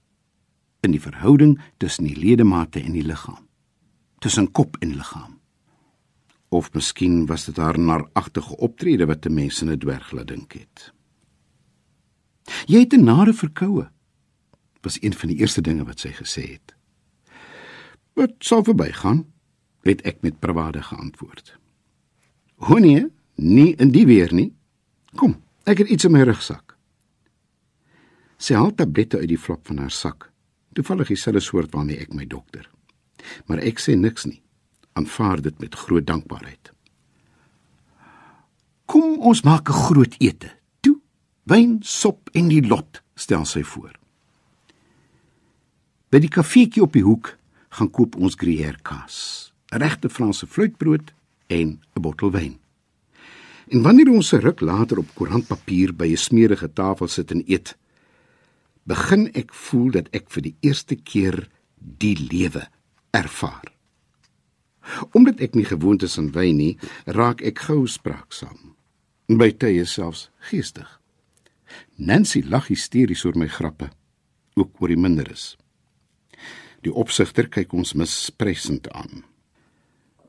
In 0.81 0.91
die 0.95 1.01
verhouding 1.01 1.57
tussen 1.79 2.05
die 2.05 2.17
ledemate 2.17 2.81
en 2.83 2.93
die 2.93 3.05
liggaam. 3.07 3.47
Tussen 4.19 4.51
kop 4.51 4.77
en 4.81 4.97
liggaam. 4.97 5.39
Of 6.49 6.73
miskien 6.75 7.27
was 7.27 7.45
dit 7.45 7.57
haar 7.57 7.79
naragtige 7.79 8.57
optrede 8.57 9.07
wat 9.07 9.23
te 9.23 9.31
mense 9.31 9.65
in 9.65 9.71
'n 9.71 9.79
dwerg 9.79 10.13
laat 10.13 10.29
dink 10.29 10.53
het. 10.53 10.93
Jy 12.67 12.81
het 12.81 12.93
'n 12.95 13.05
nare 13.05 13.33
verkoue. 13.33 13.91
Was 14.83 15.03
een 15.03 15.15
van 15.15 15.29
die 15.29 15.39
eerste 15.39 15.61
dinge 15.61 15.85
wat 15.85 16.01
sy 16.01 16.13
gesê 16.13 16.43
het. 16.53 16.75
Wat 18.15 18.35
sou 18.39 18.65
verbygaan? 18.65 19.27
het 19.87 20.03
ek 20.03 20.23
met 20.27 20.39
bravade 20.43 20.83
geantwoord. 20.83 21.59
Hoe 22.55 22.81
nee, 22.81 23.07
nie 23.35 23.75
in 23.77 23.93
die 23.95 24.07
weer 24.07 24.33
nie. 24.35 24.51
Kom, 25.15 25.37
Ek 25.67 25.81
het 25.83 25.89
iets 25.91 26.07
in 26.07 26.13
my 26.15 26.23
rugsak. 26.23 26.77
Sy 28.39 28.55
haal 28.55 28.71
tablette 28.79 29.19
uit 29.19 29.33
die 29.33 29.41
flap 29.41 29.65
van 29.67 29.81
haar 29.83 29.91
sak. 29.91 30.29
Toevallig 30.79 31.11
dieselfde 31.11 31.43
soort 31.43 31.73
waarmee 31.75 31.99
ek 32.05 32.13
my 32.15 32.27
dokter. 32.31 32.69
Maar 33.51 33.65
ek 33.67 33.83
sê 33.83 33.97
niks 33.99 34.29
nie. 34.29 34.39
Aanvaar 34.95 35.43
dit 35.43 35.59
met 35.59 35.75
groot 35.75 36.07
dankbaarheid. 36.07 36.71
Kom 38.87 39.19
ons 39.19 39.43
maak 39.43 39.69
'n 39.69 39.81
groot 39.89 40.15
ete. 40.21 40.51
Toe, 40.81 41.01
wyn, 41.43 41.83
sop 41.83 42.31
en 42.33 42.49
die 42.49 42.63
lot, 42.63 43.03
stel 43.17 43.45
sy 43.45 43.63
voor. 43.63 43.99
By 46.11 46.19
die 46.19 46.31
kafeetjie 46.31 46.83
op 46.83 46.93
die 46.93 47.03
hoek 47.03 47.39
gaan 47.71 47.91
koop 47.91 48.17
ons 48.17 48.35
gruyère 48.35 48.79
kaas, 48.83 49.53
regte 49.71 50.09
Franse 50.09 50.47
fluitbrood 50.47 51.13
en 51.49 51.81
'n 51.97 52.01
bottel 52.01 52.31
wyn. 52.31 52.66
En 53.67 53.83
wanneer 53.83 54.11
ons 54.11 54.33
'n 54.33 54.41
ruk 54.47 54.61
later 54.61 54.99
op 54.99 55.15
koerantpapier 55.15 55.95
by 55.95 56.07
'n 56.07 56.17
smeerige 56.17 56.73
tafel 56.73 57.09
sit 57.09 57.31
en 57.31 57.43
eet, 57.47 57.77
begin 58.83 59.33
ek 59.33 59.55
voel 59.55 59.91
dat 59.91 60.09
ek 60.11 60.31
vir 60.31 60.43
die 60.43 60.57
eerste 60.61 60.95
keer 60.95 61.49
die 61.99 62.17
lewe 62.31 62.69
ervaar. 63.11 63.73
Omdat 65.13 65.41
ek 65.41 65.55
nie 65.55 65.65
gewoond 65.65 66.03
is 66.03 66.19
aan 66.19 66.31
wyn 66.33 66.57
nie, 66.57 66.79
raak 67.05 67.41
ek 67.41 67.59
gou 67.59 67.87
spraaksaam. 67.87 68.77
By 69.27 69.51
tye 69.51 69.85
selfs 69.85 70.31
geestig. 70.39 71.01
Nancy 71.97 72.43
lag 72.47 72.69
hysteries 72.69 73.25
oor 73.25 73.37
my 73.39 73.49
grappe, 73.49 73.91
ook 74.55 74.81
oor 74.81 74.89
die 74.89 75.01
minderes. 75.01 75.57
Die 76.83 76.93
opsigter 76.93 77.49
kyk 77.49 77.73
ons 77.73 77.95
mispresend 77.99 78.91
aan. 78.91 79.25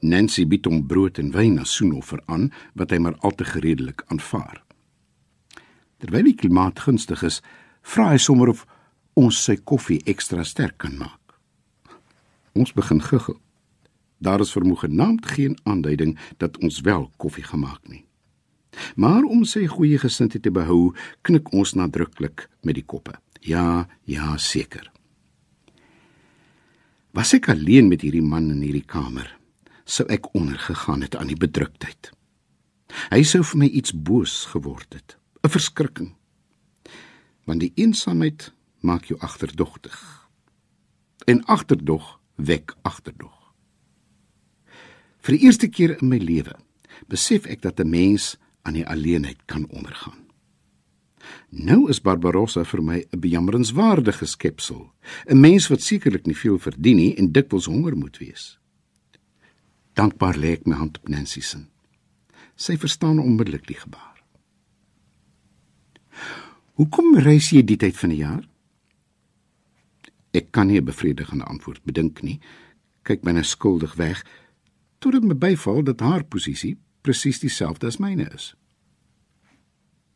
Nancy 0.01 0.45
bied 0.45 0.65
hom 0.65 0.83
brood 0.87 1.19
en 1.19 1.31
wyn 1.35 1.59
as 1.59 1.73
soenoffer 1.77 2.21
aan 2.25 2.49
wat 2.75 2.91
hy 2.91 2.99
maar 3.03 3.17
al 3.25 3.35
te 3.35 3.45
gereedelik 3.47 4.03
aanvaar. 4.07 4.63
Terwyl 5.97 6.29
die 6.29 6.37
klimaat 6.37 6.83
gunstig 6.85 7.23
is, 7.25 7.41
vra 7.81 8.11
hy 8.11 8.19
sommer 8.21 8.51
of 8.53 8.65
ons 9.17 9.39
sy 9.47 9.57
koffie 9.57 10.01
ekstra 10.05 10.45
sterk 10.45 10.77
kan 10.83 10.97
maak. 10.99 11.37
Ons 12.57 12.73
begin 12.77 13.01
guggel. 13.01 13.39
Daar 14.17 14.41
is 14.41 14.53
vermoegenaamd 14.53 15.25
geen 15.25 15.57
aanduiding 15.63 16.17
dat 16.37 16.57
ons 16.57 16.81
wel 16.81 17.09
koffie 17.17 17.45
gemaak 17.45 17.81
nie. 17.87 18.03
Maar 18.95 19.25
om 19.25 19.45
sy 19.45 19.65
goeie 19.69 19.97
gesindheid 20.01 20.43
te 20.45 20.53
behou, 20.53 20.93
knik 21.25 21.49
ons 21.53 21.73
nadruklik 21.77 22.47
met 22.65 22.77
die 22.77 22.85
koppe. 22.85 23.17
Ja, 23.41 23.87
ja, 24.05 24.35
seker. 24.37 24.91
Was 27.17 27.33
ek 27.33 27.49
alleen 27.49 27.89
met 27.89 28.03
hierdie 28.05 28.25
man 28.25 28.51
in 28.53 28.61
hierdie 28.61 28.85
kamer, 28.85 29.29
sou 29.87 30.07
ek 30.11 30.33
ondergegaan 30.35 31.01
het 31.01 31.15
aan 31.15 31.31
die 31.31 31.39
bedruktheid. 31.39 32.11
Hy 33.11 33.23
sou 33.23 33.43
vir 33.43 33.63
my 33.63 33.69
iets 33.71 33.93
boos 33.95 34.45
geword 34.51 34.93
het, 34.93 35.17
'n 35.43 35.49
verskrikking. 35.49 36.15
Want 37.45 37.59
die 37.59 37.71
eensaamheid 37.75 38.51
maak 38.79 39.05
jou 39.05 39.19
agterdogtig. 39.19 40.27
En 41.25 41.45
agterdog 41.45 42.19
wek 42.35 42.75
agterdog. 42.81 43.53
Vir 45.19 45.37
die 45.37 45.45
eerste 45.45 45.67
keer 45.67 45.97
in 46.01 46.07
my 46.07 46.17
lewe 46.17 46.55
besef 47.07 47.45
ek 47.45 47.61
dat 47.61 47.79
'n 47.79 47.89
mens 47.89 48.37
aan 48.61 48.73
die 48.73 48.87
alleenheid 48.87 49.45
kan 49.45 49.67
ondergaan. 49.69 50.27
Nou 51.49 51.89
is 51.89 52.01
Barbarossa 52.01 52.63
vir 52.63 52.83
my 52.83 53.05
'n 53.11 53.19
bejammerenswaardige 53.19 54.25
skepsel, 54.25 54.93
'n 55.25 55.39
mens 55.39 55.67
wat 55.67 55.81
sekerlik 55.81 56.25
nie 56.25 56.37
veel 56.37 56.59
verdien 56.59 56.95
nie 56.95 57.15
en 57.15 57.31
dikwels 57.31 57.65
honger 57.65 57.97
moet 57.97 58.17
wees. 58.17 58.59
Dankbaar 59.97 60.37
lê 60.37 60.53
ek 60.57 60.67
my 60.69 60.77
hand 60.77 60.99
op 61.01 61.09
Nancy 61.09 61.41
se. 61.41 61.63
Sy 62.55 62.77
verstaan 62.77 63.19
onmiddellik 63.19 63.65
die 63.69 63.79
gebaar. 63.79 64.17
Hoekom 66.77 67.17
reis 67.25 67.49
jy 67.49 67.63
die 67.65 67.79
tyd 67.81 67.97
van 67.97 68.13
die 68.13 68.21
jaar? 68.21 68.43
Ek 70.37 70.51
kan 70.51 70.67
nie 70.67 70.77
'n 70.77 70.85
bevredigende 70.85 71.45
antwoord 71.45 71.83
bedink 71.83 72.21
nie. 72.21 72.39
Kyk 73.03 73.23
myne 73.23 73.43
skuldig 73.43 73.95
weg 73.95 74.23
tot 74.99 75.13
dit 75.13 75.23
my 75.23 75.35
byval 75.35 75.83
dat 75.83 75.99
haar 75.99 76.23
posisie 76.23 76.77
presies 77.01 77.39
dieselfde 77.39 77.87
as 77.87 77.97
myne 77.97 78.29
is. 78.33 78.55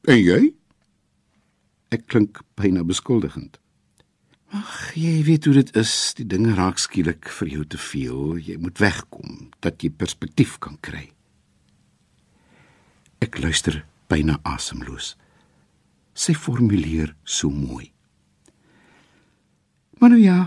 En 0.10 0.18
jy? 0.18 0.54
Ek 1.90 2.08
klink 2.08 2.42
byna 2.56 2.84
beskuldigend. 2.84 3.60
Ag, 4.52 4.92
jy 5.00 5.22
weet 5.24 5.46
hoe 5.48 5.54
dit 5.62 5.70
is, 5.80 5.92
die 6.18 6.26
dinge 6.28 6.52
raak 6.58 6.80
skielik 6.82 7.30
vir 7.38 7.48
jou 7.54 7.64
te 7.72 7.78
veel. 7.80 8.36
Jy 8.36 8.58
moet 8.60 8.82
wegkom 8.84 9.46
dat 9.64 9.80
jy 9.80 9.94
perspektief 9.96 10.58
kan 10.60 10.76
kry. 10.84 11.06
Ek 13.24 13.40
luister 13.40 13.80
byna 14.12 14.42
asemloos. 14.44 15.14
Sy 16.12 16.36
formuleer 16.36 17.14
so 17.24 17.48
mooi. 17.48 17.94
Maar 20.02 20.18
nou 20.18 20.20
ja. 20.20 20.40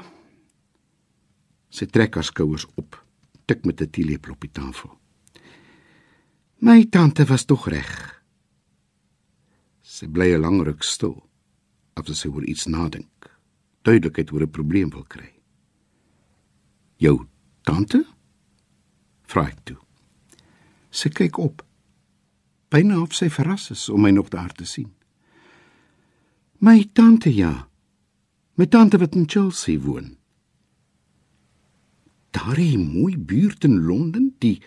Sy 1.73 1.88
trek 1.88 2.18
haar 2.20 2.28
skouers 2.28 2.68
op, 2.76 3.00
tik 3.49 3.64
met 3.64 3.80
'n 3.80 3.88
teelepel 3.88 4.32
op 4.32 4.40
die 4.40 4.52
tafel. 4.52 4.99
My 6.61 6.84
tante 6.90 7.25
was 7.25 7.44
tog 7.44 7.68
reg. 7.68 8.20
Sy 9.82 10.06
bly 10.06 10.34
'n 10.34 10.40
lang 10.40 10.62
ruk 10.62 10.82
stil, 10.82 11.25
asof 11.94 12.16
sy 12.16 12.28
oor 12.28 12.44
iets 12.44 12.66
nadink. 12.66 13.13
Duidelikheid 13.85 14.33
oor 14.33 14.43
'n 14.43 14.50
probleem 14.50 14.91
wil 14.91 15.05
kry. 15.05 15.31
Jou 16.97 17.26
tante? 17.62 18.05
Vra 19.23 19.47
ek 19.49 19.61
toe. 19.64 19.76
Sy 20.91 21.09
kyk 21.09 21.38
op. 21.38 21.64
Byna 22.69 23.00
of 23.00 23.14
sy 23.14 23.29
verras 23.29 23.71
is 23.71 23.88
om 23.88 24.00
my 24.00 24.11
nog 24.11 24.29
daar 24.29 24.53
te 24.53 24.64
sien. 24.64 24.93
My 26.59 26.85
tante 26.93 27.35
ja. 27.35 27.69
My 28.55 28.67
tante 28.67 28.99
wat 28.99 29.14
in 29.14 29.29
Chelsea 29.29 29.81
woon. 29.81 30.17
Daar 32.31 32.59
is 32.59 32.75
'n 32.75 32.93
mooi 32.93 33.19
buurt 33.19 33.64
in 33.64 33.85
Londen, 33.85 34.35
die 34.38 34.62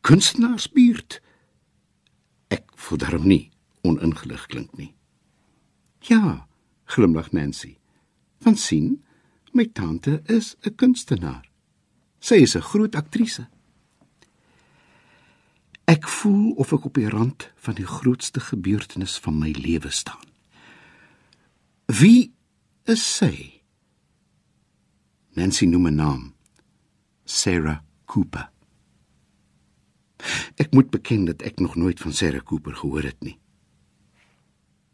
kunstenaarsbuurt 0.00 1.20
voel 2.80 2.98
daarom 2.98 3.26
nie 3.26 3.50
oningelig 3.86 4.46
klink 4.46 4.72
nie. 4.76 4.94
Ja, 6.10 6.46
glimlag 6.84 7.32
Nancy. 7.32 7.79
Van 8.40 8.56
sien, 8.56 9.04
my 9.52 9.66
tante 9.72 10.22
is 10.26 10.56
'n 10.60 10.74
kunstenaar. 10.74 11.50
Sy 12.18 12.34
is 12.34 12.56
'n 12.56 12.60
groot 12.62 12.94
aktrise. 12.94 13.48
Ek 15.84 16.08
voel 16.08 16.52
of 16.52 16.72
ek 16.72 16.84
op 16.84 16.94
die 16.94 17.08
rand 17.08 17.50
van 17.56 17.74
die 17.74 17.86
grootste 17.86 18.40
gebeurtenis 18.40 19.18
van 19.18 19.38
my 19.38 19.50
lewe 19.50 19.90
staan. 19.90 20.26
Wie 21.86 22.32
is 22.84 23.16
sy? 23.16 23.60
Nancy 25.34 25.66
noem 25.66 25.86
'n 25.86 25.94
naam. 25.94 26.34
Sarah 27.24 27.80
Cooper. 28.04 28.50
Ek 30.56 30.72
moet 30.72 30.90
beken 30.90 31.24
dat 31.24 31.42
ek 31.42 31.58
nog 31.58 31.76
nooit 31.76 32.00
van 32.00 32.12
Sarah 32.12 32.42
Cooper 32.42 32.74
gehoor 32.74 33.02
het 33.02 33.20
nie. 33.20 33.38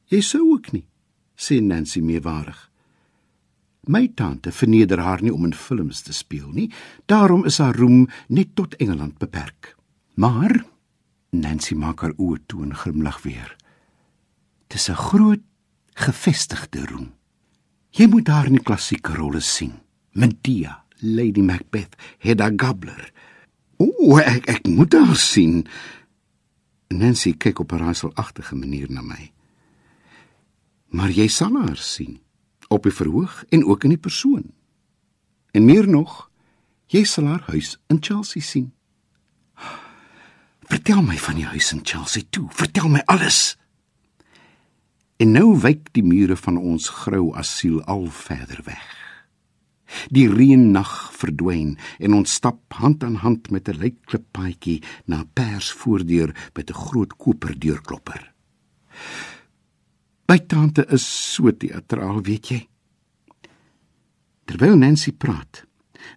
Jy 0.07 0.21
sou 0.21 0.53
ook 0.53 0.73
nie, 0.73 0.87
sê 1.37 1.61
Nancy 1.61 2.01
meewarig. 2.01 2.71
My 3.87 4.09
tante 4.15 4.51
verneder 4.51 4.99
haar 4.99 5.23
nie 5.23 5.31
om 5.31 5.45
in 5.47 5.55
films 5.55 6.01
te 6.03 6.13
speel 6.13 6.49
nie, 6.51 6.71
daarom 7.07 7.45
is 7.47 7.61
haar 7.63 7.77
roem 7.79 8.09
net 8.27 8.57
tot 8.59 8.75
Engeland 8.83 9.19
beperk. 9.23 9.77
Maar 10.19 10.65
Nancy 11.31 11.77
maak 11.79 12.03
haar 12.03 12.17
oë 12.19 12.41
toe 12.51 12.65
en 12.65 12.75
glimlag 12.75 13.21
weer. 13.23 13.55
Dis 14.67 14.89
'n 14.91 14.99
groot 14.99 15.43
gevestigde 15.95 16.87
roem. 16.87 17.13
Jy 17.91 18.07
moet 18.07 18.29
haar 18.29 18.47
in 18.47 18.63
klassieke 18.63 19.15
rolle 19.15 19.41
sien. 19.41 19.73
Medea, 20.13 20.85
Lady 21.01 21.41
Macbeth, 21.41 21.97
Hedda 22.19 22.51
Gabler, 22.57 23.13
O, 23.79 24.19
ek 24.19 24.49
ek 24.49 24.67
moet 24.67 24.93
haar 24.93 25.17
sien. 25.17 25.67
Nancy 26.89 27.37
kyk 27.37 27.59
op 27.61 27.73
'n 27.73 27.79
raaiselagtige 27.79 28.55
manier 28.55 28.91
na 28.91 29.03
my. 29.03 29.33
Maar 30.89 31.11
jy 31.11 31.29
sal 31.29 31.55
haar 31.55 31.77
sien 31.77 32.26
op 32.69 32.83
die 32.83 32.93
verhoog 32.93 33.45
en 33.49 33.65
ook 33.65 33.85
in 33.85 33.95
die 33.95 33.99
persoon. 33.99 34.53
En 35.51 35.65
meer 35.65 35.89
nog, 35.89 36.31
jy 36.87 37.05
sal 37.05 37.27
haar 37.27 37.45
huis 37.47 37.77
in 37.87 37.99
Chelsea 38.01 38.43
sien. 38.43 38.73
Vertel 40.67 41.03
my 41.03 41.17
van 41.19 41.39
die 41.39 41.47
huis 41.47 41.73
in 41.73 41.81
Chelsea 41.87 42.23
toe. 42.31 42.49
Vertel 42.51 42.89
my 42.89 43.03
alles. 43.07 43.57
En 45.17 45.33
nou 45.33 45.55
wyk 45.63 45.93
die 45.97 46.05
mure 46.05 46.37
van 46.37 46.59
ons 46.59 46.89
grou 46.93 47.31
asiel 47.39 47.81
al 47.85 48.07
verder 48.13 48.61
weg. 48.67 48.93
Die 50.11 50.27
reënnag 50.29 50.93
verdwyn 51.15 51.77
en 52.03 52.17
ons 52.19 52.35
stap 52.41 52.75
hand 52.83 53.05
aan 53.07 53.21
hand 53.23 53.51
met 53.51 53.69
'n 53.69 53.79
lykklippaadjie 53.79 54.83
na 55.07 55.25
Pers 55.33 55.71
voordeur 55.73 56.35
met 56.55 56.71
'n 56.71 56.75
groot 56.75 57.17
koperdeurklopper. 57.17 58.33
By 60.27 60.41
tante 60.47 60.87
is 60.93 61.07
so 61.07 61.53
teatraal, 61.53 62.23
weet 62.27 62.51
jy. 62.51 62.61
Terwyl 64.47 64.77
Nancy 64.79 65.13
praat, 65.13 65.65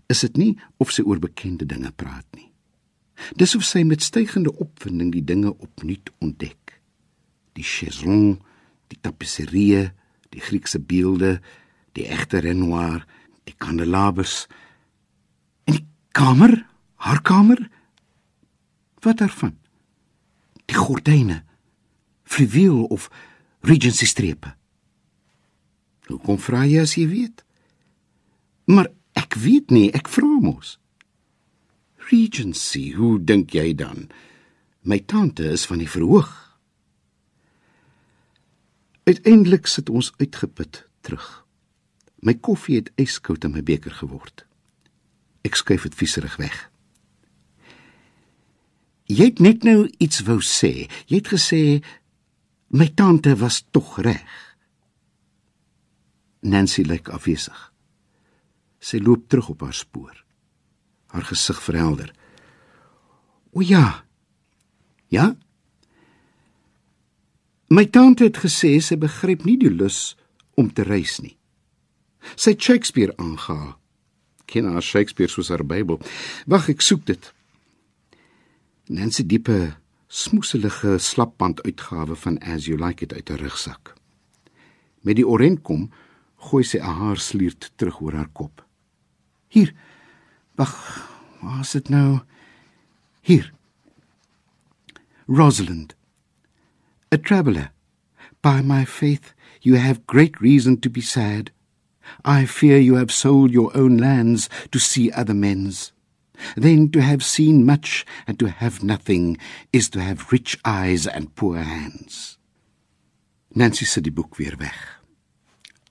is 0.09 0.21
dit 0.25 0.37
nie 0.37 0.51
of 0.81 0.93
sy 0.93 1.05
oor 1.05 1.21
bekende 1.21 1.65
dinge 1.69 1.91
praat 1.97 2.25
nie. 2.37 2.49
Dis 3.37 3.55
of 3.57 3.65
sy 3.67 3.83
met 3.85 4.05
stygende 4.05 4.53
opwinding 4.61 5.11
die 5.13 5.25
dinge 5.25 5.51
opnuut 5.51 6.11
ontdek. 6.23 6.77
Die 7.57 7.65
chaiselong, 7.65 8.39
die 8.89 8.99
tapisserie, 9.01 9.89
die 10.33 10.41
Griekse 10.41 10.79
beelde, 10.79 11.39
die 11.97 12.05
egte 12.07 12.41
Renoir 12.45 13.03
die 13.49 13.57
kandelabers 13.57 14.45
en 15.65 15.79
die 15.79 15.85
kamer, 16.13 16.53
haar 17.01 17.21
kamer. 17.25 17.61
Wat 19.01 19.21
daarvan? 19.21 19.55
Die 20.69 20.77
gordyne, 20.77 21.41
fluweel 22.29 22.85
of 22.93 23.07
regency 23.65 24.05
strepe. 24.05 24.53
Hoe 26.09 26.19
kom 26.25 26.39
vra 26.41 26.65
jy 26.65 26.81
as 26.81 26.95
jy 26.97 27.05
weet? 27.09 27.43
Maar 28.69 28.89
ek 29.19 29.37
weet 29.41 29.73
nie, 29.73 29.89
ek 29.93 30.09
vra 30.09 30.29
mos. 30.41 30.77
Regency, 32.09 32.89
hoe 32.97 33.17
dink 33.21 33.53
jy 33.53 33.73
dan? 33.77 34.07
My 34.81 34.99
tante 35.05 35.45
is 35.53 35.67
van 35.69 35.81
die 35.83 35.89
verhoog. 35.89 36.31
Uiteindelik 39.09 39.67
sit 39.69 39.89
ons 39.89 40.11
uitgeput 40.17 40.83
terug. 41.05 41.27
My 42.25 42.35
koffie 42.35 42.79
het 42.79 42.91
yskoud 42.99 43.45
in 43.45 43.53
my 43.55 43.63
beker 43.65 43.93
geword. 44.01 44.45
Ek 45.45 45.57
skuif 45.57 45.85
dit 45.87 45.95
vieserig 45.97 46.35
weg. 46.41 46.57
Jy 49.09 49.31
het 49.31 49.39
net 49.41 49.65
nou 49.65 49.87
iets 49.97 50.21
wou 50.27 50.37
sê. 50.45 50.85
Jy 51.09 51.21
het 51.21 51.31
gesê 51.31 51.61
my 52.69 52.87
tante 52.93 53.35
was 53.35 53.63
tog 53.71 53.97
reg. 53.97 54.55
Nancy 56.41 56.85
lyk 56.85 57.09
afwesig. 57.09 57.57
Sy 58.79 59.01
loop 59.03 59.27
terug 59.27 59.49
op 59.49 59.65
haar 59.65 59.75
spoor. 59.75 60.15
Haar 61.11 61.25
gesig 61.27 61.59
verhelder. 61.63 62.13
O 63.51 63.61
ja. 63.65 64.05
Ja. 65.09 65.33
My 67.69 67.85
tante 67.85 68.29
het 68.29 68.39
gesê 68.41 68.77
sy 68.81 68.97
begryp 68.97 69.43
nie 69.45 69.57
die 69.59 69.73
lus 69.73 70.15
om 70.57 70.71
te 70.73 70.85
reis 70.85 71.19
nie. 71.21 71.35
Sy 72.35 72.53
het 72.55 72.63
Shakespeare 72.63 73.15
aangehaal. 73.17 73.75
Ken 74.49 74.69
haar 74.69 74.85
Shakespeare 74.85 75.31
soos 75.31 75.51
haar 75.53 75.65
Bybel. 75.65 75.99
Wag, 76.49 76.69
ek 76.73 76.81
soek 76.85 77.05
dit. 77.09 77.29
Nancy 78.89 79.25
diepe 79.29 79.75
smoeselige 80.09 80.97
slapband 80.97 81.61
uitgawe 81.63 82.15
van 82.15 82.37
As 82.41 82.65
You 82.65 82.85
Like 82.85 83.03
It 83.03 83.13
uit 83.13 83.29
'n 83.29 83.35
rugsak. 83.35 83.93
Met 85.01 85.15
die 85.15 85.27
orentkom 85.27 85.91
gooi 86.35 86.63
sy 86.63 86.77
'n 86.77 86.97
haarsliert 86.99 87.71
terug 87.75 88.01
oor 88.01 88.13
haar 88.13 88.29
kop. 88.33 88.65
Hier. 89.47 89.73
Wag, 90.55 90.73
waar 91.41 91.59
is 91.59 91.71
dit 91.71 91.89
nou? 91.89 92.19
Hier. 93.21 93.53
Rosalind. 95.27 95.95
A 97.13 97.17
traveler. 97.17 97.71
By 98.41 98.61
my 98.63 98.85
faith, 98.85 99.33
you 99.61 99.77
have 99.77 100.01
great 100.05 100.39
reason 100.39 100.79
to 100.79 100.89
be 100.89 101.01
sad. 101.01 101.51
I 102.25 102.47
fear 102.47 102.79
you 102.79 102.95
have 102.97 103.11
sold 103.11 103.51
your 103.51 103.77
own 103.77 103.97
lands 103.97 104.49
to 104.69 104.79
see 104.79 105.11
other 105.11 105.35
men's. 105.35 105.93
Then 106.55 106.89
to 106.91 107.01
have 107.01 107.23
seen 107.23 107.65
much 107.65 108.05
and 108.27 108.39
to 108.39 108.47
have 108.47 108.83
nothing 108.83 109.37
is 109.71 109.89
to 109.89 109.99
have 110.01 110.31
rich 110.31 110.57
eyes 110.63 111.07
and 111.07 111.35
poor 111.35 111.57
hands. 111.57 112.37
Nancy 113.55 113.85
sit 113.85 114.03
die 114.03 114.13
boek 114.13 114.37
weer 114.37 114.57
weg. 114.57 114.77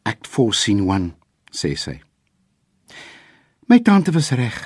Act 0.05 0.27
4 0.27 0.55
scene 0.55 0.85
1 0.87 1.15
sê 1.53 1.75
sy. 1.77 1.99
My 3.69 3.81
tante 3.85 4.13
was 4.15 4.31
reg. 4.33 4.57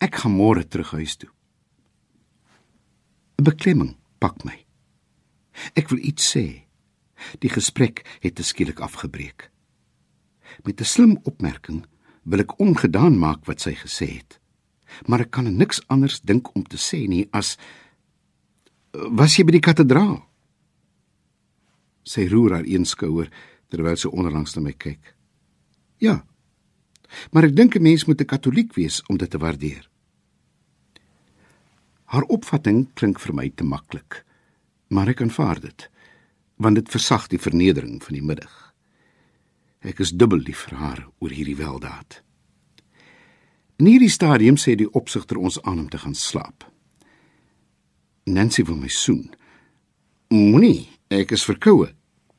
Ek 0.00 0.14
gaan 0.22 0.36
môre 0.38 0.62
terug 0.64 0.94
huis 0.94 1.16
toe. 1.18 1.30
'n 3.38 3.44
Beklemming 3.44 3.96
pak 4.18 4.44
my. 4.44 4.56
Ek 5.76 5.90
wil 5.90 6.00
iets 6.00 6.24
sê. 6.32 6.64
Die 7.42 7.50
gesprek 7.50 8.06
het 8.22 8.38
skielik 8.38 8.80
afgebreek. 8.80 9.50
Met 10.64 10.80
'n 10.80 10.84
slim 10.84 11.18
opmerking 11.24 11.84
wil 12.28 12.44
ek 12.44 12.56
ongedaan 12.60 13.18
maak 13.18 13.46
wat 13.48 13.64
sy 13.64 13.74
gesê 13.78 14.08
het. 14.20 14.38
Maar 15.08 15.26
ek 15.26 15.32
kan 15.36 15.48
niks 15.48 15.80
anders 15.88 16.20
dink 16.20 16.50
om 16.56 16.64
te 16.64 16.80
sê 16.80 17.06
nie 17.08 17.26
as 17.32 17.56
was 18.92 19.36
jy 19.36 19.44
by 19.46 19.54
die 19.58 19.64
kathedraal? 19.64 20.22
Sy 22.08 22.26
roer 22.32 22.58
haar 22.58 22.68
een 22.68 22.86
skouer 22.88 23.28
terwyl 23.68 23.96
sy 24.00 24.08
onderlangs 24.08 24.56
na 24.56 24.64
my 24.64 24.72
kyk. 24.72 25.14
Ja. 26.00 26.22
Maar 27.32 27.48
ek 27.48 27.56
dink 27.56 27.76
'n 27.76 27.82
mens 27.82 28.06
moet 28.06 28.20
'n 28.20 28.32
katoliek 28.32 28.74
wees 28.74 29.02
om 29.08 29.16
dit 29.16 29.30
te 29.30 29.38
waardeer. 29.38 29.88
Haar 32.04 32.24
opvatting 32.24 32.88
klink 32.94 33.20
vir 33.20 33.34
my 33.34 33.50
te 33.50 33.64
maklik, 33.64 34.24
maar 34.88 35.08
ek 35.08 35.20
aanvaar 35.20 35.60
dit 35.60 35.90
want 36.58 36.74
dit 36.74 36.88
versag 36.88 37.28
die 37.28 37.38
vernedering 37.38 38.02
van 38.02 38.14
die 38.14 38.22
middag. 38.22 38.67
Ek 39.80 40.00
is 40.02 40.10
dubbel 40.10 40.42
lief 40.42 40.66
vir 40.66 40.78
haar 40.78 41.04
oor 41.22 41.30
hierdie 41.30 41.58
weldaad. 41.58 42.22
In 43.78 43.86
hierdie 43.86 44.10
stadium 44.10 44.56
sê 44.58 44.74
die 44.74 44.90
opsigter 44.98 45.38
ons 45.38 45.60
aan 45.62 45.84
om 45.84 45.88
te 45.88 46.00
gaan 46.02 46.16
slaap. 46.18 46.66
Nancy 48.26 48.64
wil 48.66 48.76
my 48.76 48.90
soen. 48.90 49.28
Moenie, 50.34 50.88
ek 51.14 51.32
is 51.36 51.46
verkoue, 51.46 51.92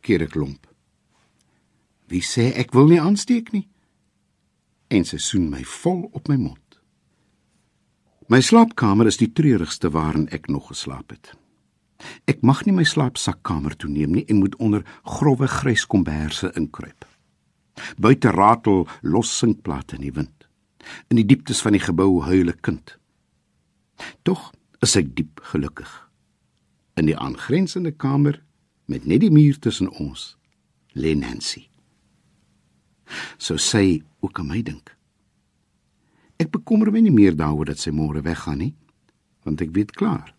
keer 0.04 0.28
ek 0.28 0.36
lomp. 0.36 0.68
Wie 2.12 2.22
sê 2.26 2.50
ek 2.60 2.74
wil 2.76 2.90
nie 2.92 3.00
aansteek 3.00 3.54
nie? 3.56 3.68
En 4.92 5.06
sy 5.06 5.18
soen 5.22 5.48
my 5.50 5.64
vol 5.64 6.10
op 6.12 6.28
my 6.28 6.36
mond. 6.36 6.80
My 8.30 8.42
slaapkamer 8.46 9.08
is 9.10 9.18
die 9.18 9.32
treurigste 9.34 9.90
waarin 9.94 10.28
ek 10.36 10.52
nog 10.52 10.74
geslaap 10.74 11.16
het. 11.16 11.32
Ek 12.30 12.44
mag 12.46 12.66
nie 12.66 12.76
my 12.76 12.86
slaapsakkamer 12.86 13.78
toeneem 13.80 14.12
nie 14.18 14.26
en 14.28 14.42
moet 14.44 14.58
onder 14.60 14.84
grouwe 15.08 15.48
grys 15.50 15.88
komberse 15.90 16.52
inkruip. 16.60 17.08
Buite 17.98 18.32
ratel 18.32 18.88
los 19.02 19.38
sinkplate 19.38 19.96
in 19.96 20.02
die 20.02 20.14
wind. 20.14 20.48
In 21.08 21.20
die 21.20 21.26
dieptes 21.26 21.62
van 21.62 21.76
die 21.76 21.84
gebou 21.84 22.24
huil 22.24 22.50
'n 22.50 22.62
kind. 22.62 22.98
Tog 24.24 24.52
is 24.82 24.96
ek 24.96 25.16
diep 25.16 25.40
gelukkig. 25.44 26.10
In 26.96 27.06
die 27.06 27.18
aangrensende 27.18 27.92
kamer 27.92 28.44
met 28.86 29.06
net 29.06 29.22
die 29.22 29.32
muur 29.32 29.60
tussen 29.60 29.90
ons 29.90 30.38
lê 30.94 31.16
Nancy. 31.16 31.70
So 33.38 33.56
sê 33.56 34.04
ook 34.20 34.40
aan 34.40 34.48
my 34.48 34.62
dink. 34.62 34.98
Ek 36.38 36.52
bekommer 36.52 36.92
my 36.92 37.00
nie 37.00 37.12
meer 37.12 37.36
daaroor 37.36 37.66
dat 37.66 37.80
sy 37.80 37.92
môre 37.92 38.22
weggaan 38.22 38.58
nie, 38.58 38.76
want 39.44 39.62
ek 39.62 39.74
weet 39.76 39.92
klaar 39.92 40.34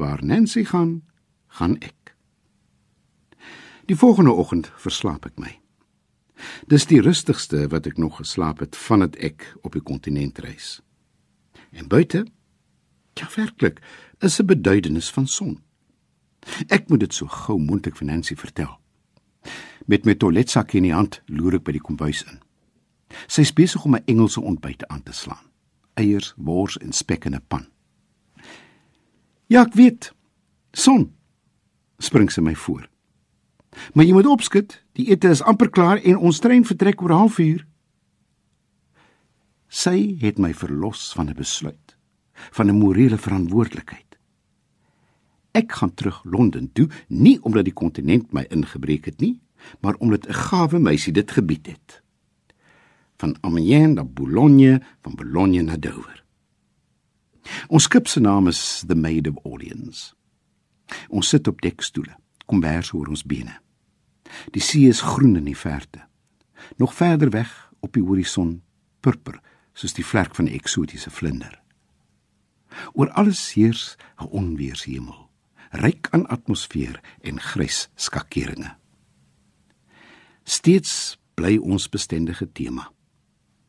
Waar 0.00 0.24
Nancy 0.24 0.64
gaan, 0.64 1.02
gaan 1.46 1.76
ek. 1.78 2.16
Die 3.84 3.96
volgende 3.96 4.32
oggend 4.32 4.70
verslaap 4.80 5.26
ek 5.28 5.36
my. 5.36 5.50
Dis 6.66 6.86
die 6.86 7.00
rustigste 7.00 7.68
wat 7.68 7.86
ek 7.86 7.98
nog 7.98 8.16
geslaap 8.16 8.60
het 8.60 8.76
vandat 8.76 9.16
ek 9.16 9.56
op 9.62 9.72
die 9.72 9.82
kontinent 9.82 10.38
reis. 10.38 10.80
En 11.70 11.88
buite, 11.88 12.26
ja 13.14 13.28
werklik, 13.36 13.80
is 14.20 14.40
'n 14.40 14.46
beduidenis 14.46 15.10
van 15.10 15.26
son. 15.26 15.60
Ek 16.68 16.88
moet 16.88 17.00
dit 17.00 17.14
so 17.14 17.26
gou 17.26 17.58
moontlik 17.58 17.96
vir 17.96 18.06
Nancy 18.06 18.34
vertel. 18.34 18.78
Met 19.86 20.04
my 20.04 20.14
toiletsak 20.14 20.74
in 20.74 20.82
die 20.82 20.94
hand 20.94 21.22
loer 21.26 21.54
ek 21.54 21.64
by 21.64 21.72
die 21.72 21.84
kombuis 21.84 22.22
in. 22.22 22.40
Sy 23.26 23.40
is 23.40 23.52
besig 23.52 23.84
om 23.84 23.94
'n 23.94 24.04
Engelse 24.06 24.40
ontbyt 24.40 24.86
aan 24.86 25.02
te 25.02 25.12
slaan. 25.12 25.50
Eiers, 25.94 26.34
wors 26.36 26.78
en 26.78 26.92
spek 26.92 27.24
in 27.24 27.34
'n 27.34 27.42
pan. 27.48 27.66
Ja, 29.46 29.62
ek 29.62 29.74
weet. 29.74 30.12
Son. 30.72 31.12
Spring 31.98 32.30
sy 32.30 32.40
my 32.40 32.54
voor. 32.54 32.88
Maar 33.94 34.04
jy 34.04 34.12
moet 34.12 34.26
opskud. 34.26 34.76
Die 34.98 35.08
ete 35.10 35.28
is 35.28 35.42
amper 35.42 35.70
klaar 35.70 36.00
en 36.02 36.16
ons 36.18 36.38
trein 36.38 36.64
vertrek 36.64 37.02
oor 37.02 37.10
'n 37.10 37.22
halfuur. 37.22 37.66
Sy 39.68 40.16
het 40.20 40.38
my 40.38 40.52
verlos 40.54 41.12
van 41.14 41.28
'n 41.30 41.34
besluit, 41.34 41.96
van 42.50 42.66
'n 42.66 42.78
morele 42.78 43.18
verantwoordelikheid. 43.18 44.18
Ek 45.52 45.72
gaan 45.72 45.94
terug 45.94 46.24
Londen 46.24 46.72
toe, 46.72 46.88
nie 47.08 47.42
omdat 47.42 47.64
die 47.64 47.72
kontinent 47.74 48.32
my 48.32 48.44
ingebreek 48.50 49.04
het 49.04 49.20
nie, 49.20 49.40
maar 49.80 49.94
omdat 49.94 50.26
'n 50.26 50.32
gawe 50.32 50.78
meisie 50.78 51.12
dit 51.12 51.30
gebied 51.30 51.66
het. 51.66 52.02
Van 53.16 53.36
Amiens 53.40 53.94
na 53.94 54.04
Boulogne, 54.04 54.82
van 55.02 55.14
Boulogne 55.14 55.62
na 55.62 55.76
Dover. 55.76 56.24
Ons 57.68 57.82
skip 57.82 58.08
se 58.08 58.20
naam 58.20 58.48
is 58.48 58.84
The 58.86 58.94
Maid 58.94 59.28
of 59.28 59.34
Orleans. 59.42 60.14
Ons 61.08 61.28
sit 61.28 61.48
op 61.48 61.60
dekstoele, 61.60 62.16
kombers 62.50 62.92
oor 62.96 63.10
ons 63.12 63.24
bene. 63.26 63.54
Die 64.54 64.62
see 64.62 64.88
is 64.90 65.04
groen 65.06 65.38
in 65.38 65.46
die 65.48 65.58
verte. 65.58 66.02
Nog 66.76 66.94
verder 66.94 67.30
weg 67.30 67.50
op 67.80 67.94
die 67.94 68.04
horison 68.04 68.60
purper, 69.00 69.40
soos 69.74 69.94
die 69.96 70.04
vlek 70.04 70.34
van 70.34 70.46
'n 70.46 70.58
eksotiese 70.58 71.10
vlinder. 71.10 71.60
Oor 72.92 73.10
alles 73.10 73.54
heers 73.54 73.96
'n 74.18 74.28
onweershemel, 74.30 75.30
ryk 75.70 76.08
aan 76.10 76.26
atmosfeer 76.26 77.00
en 77.20 77.40
grys 77.40 77.88
skakeringe. 77.94 78.76
Steeds 80.44 81.18
bly 81.34 81.56
ons 81.56 81.88
bestendige 81.88 82.52
tema. 82.52 82.92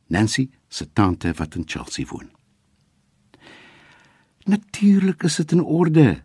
Nancy 0.08 0.50
se 0.68 0.94
tante 0.94 1.34
wat 1.34 1.56
in 1.56 1.64
Chelsea 1.66 2.06
woon. 2.10 2.32
Natuurlik 4.44 5.24
is 5.24 5.36
dit 5.36 5.52
in 5.52 5.64
orde. 5.64 6.24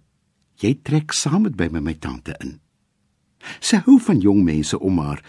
Jy 0.62 0.79
trek 0.83 1.12
saam 1.12 1.42
met 1.42 1.59
my 1.73 1.81
my 1.81 1.95
tante 1.95 2.37
in. 2.40 2.61
Sy 3.61 3.83
hou 3.87 3.99
van 4.01 4.21
jong 4.21 4.42
mense 4.45 4.79
om 4.79 4.99
haar. 4.99 5.23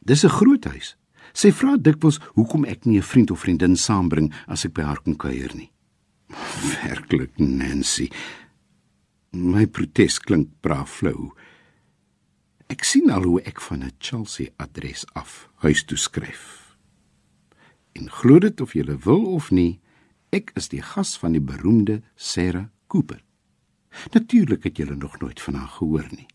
Dis 0.00 0.24
'n 0.24 0.28
groot 0.28 0.64
huis. 0.64 0.96
Sy 1.32 1.50
vra 1.50 1.76
dikwels 1.76 2.20
hoekom 2.34 2.64
ek 2.64 2.84
nie 2.86 2.98
'n 2.98 3.02
vriend 3.02 3.30
of 3.30 3.40
vriendin 3.40 3.76
saambring 3.76 4.32
as 4.46 4.64
ek 4.64 4.74
by 4.74 4.82
haar 4.82 5.00
kom 5.02 5.16
kuier 5.16 5.54
nie. 5.54 5.70
Werklik, 6.82 7.38
Nancy. 7.38 8.10
My 9.32 9.66
protes 9.66 10.18
klink 10.18 10.48
braaf 10.60 10.90
flou. 10.90 11.32
Ek 12.68 12.84
sien 12.84 13.10
al 13.10 13.22
hoe 13.22 13.40
ek 13.40 13.60
van 13.60 13.82
'n 13.82 13.92
Chelsea 13.98 14.48
adres 14.56 15.04
af 15.14 15.48
huis 15.54 15.84
toe 15.84 15.98
skryf. 15.98 16.76
En 17.94 18.10
glo 18.10 18.38
dit 18.38 18.60
of 18.60 18.74
jy 18.74 18.84
wil 19.04 19.24
of 19.34 19.50
nie, 19.50 19.80
Ek 20.34 20.50
is 20.58 20.66
die 20.72 20.82
gas 20.82 21.14
van 21.20 21.36
die 21.36 21.42
beroemde 21.42 22.00
Sarah 22.16 22.66
Cooper. 22.90 23.20
Natuurlik 24.12 24.64
het 24.64 24.76
julle 24.76 24.96
nog 24.96 25.18
nooit 25.18 25.40
van 25.40 25.54
haar 25.54 25.68
gehoor 25.68 26.08
nie. 26.10 26.26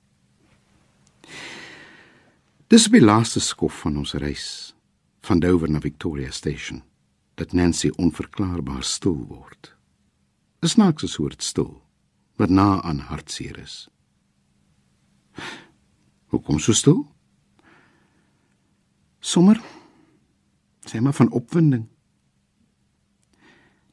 Dis 2.68 2.86
die 2.86 3.02
laaste 3.02 3.40
skof 3.40 3.80
van 3.82 3.98
ons 3.98 4.14
reis 4.14 4.76
van 5.26 5.40
Dover 5.40 5.70
na 5.70 5.80
Victoria 5.80 6.32
Station 6.32 6.84
dat 7.36 7.52
Nancy 7.52 7.90
onverklaarbaar 7.96 8.84
stil 8.84 9.26
word. 9.28 9.76
'n 10.62 10.68
Snaakse 10.68 11.08
soort 11.08 11.44
stil 11.44 11.82
wat 12.36 12.50
na 12.50 12.82
aan 12.82 13.00
hartseer 13.00 13.58
is. 13.60 13.90
Hoekom 16.28 16.60
so 16.60 16.74
stil? 16.74 17.16
Sommer 19.20 19.62
sê 20.86 21.00
maar 21.02 21.14
van 21.14 21.32
opwinding. 21.32 21.88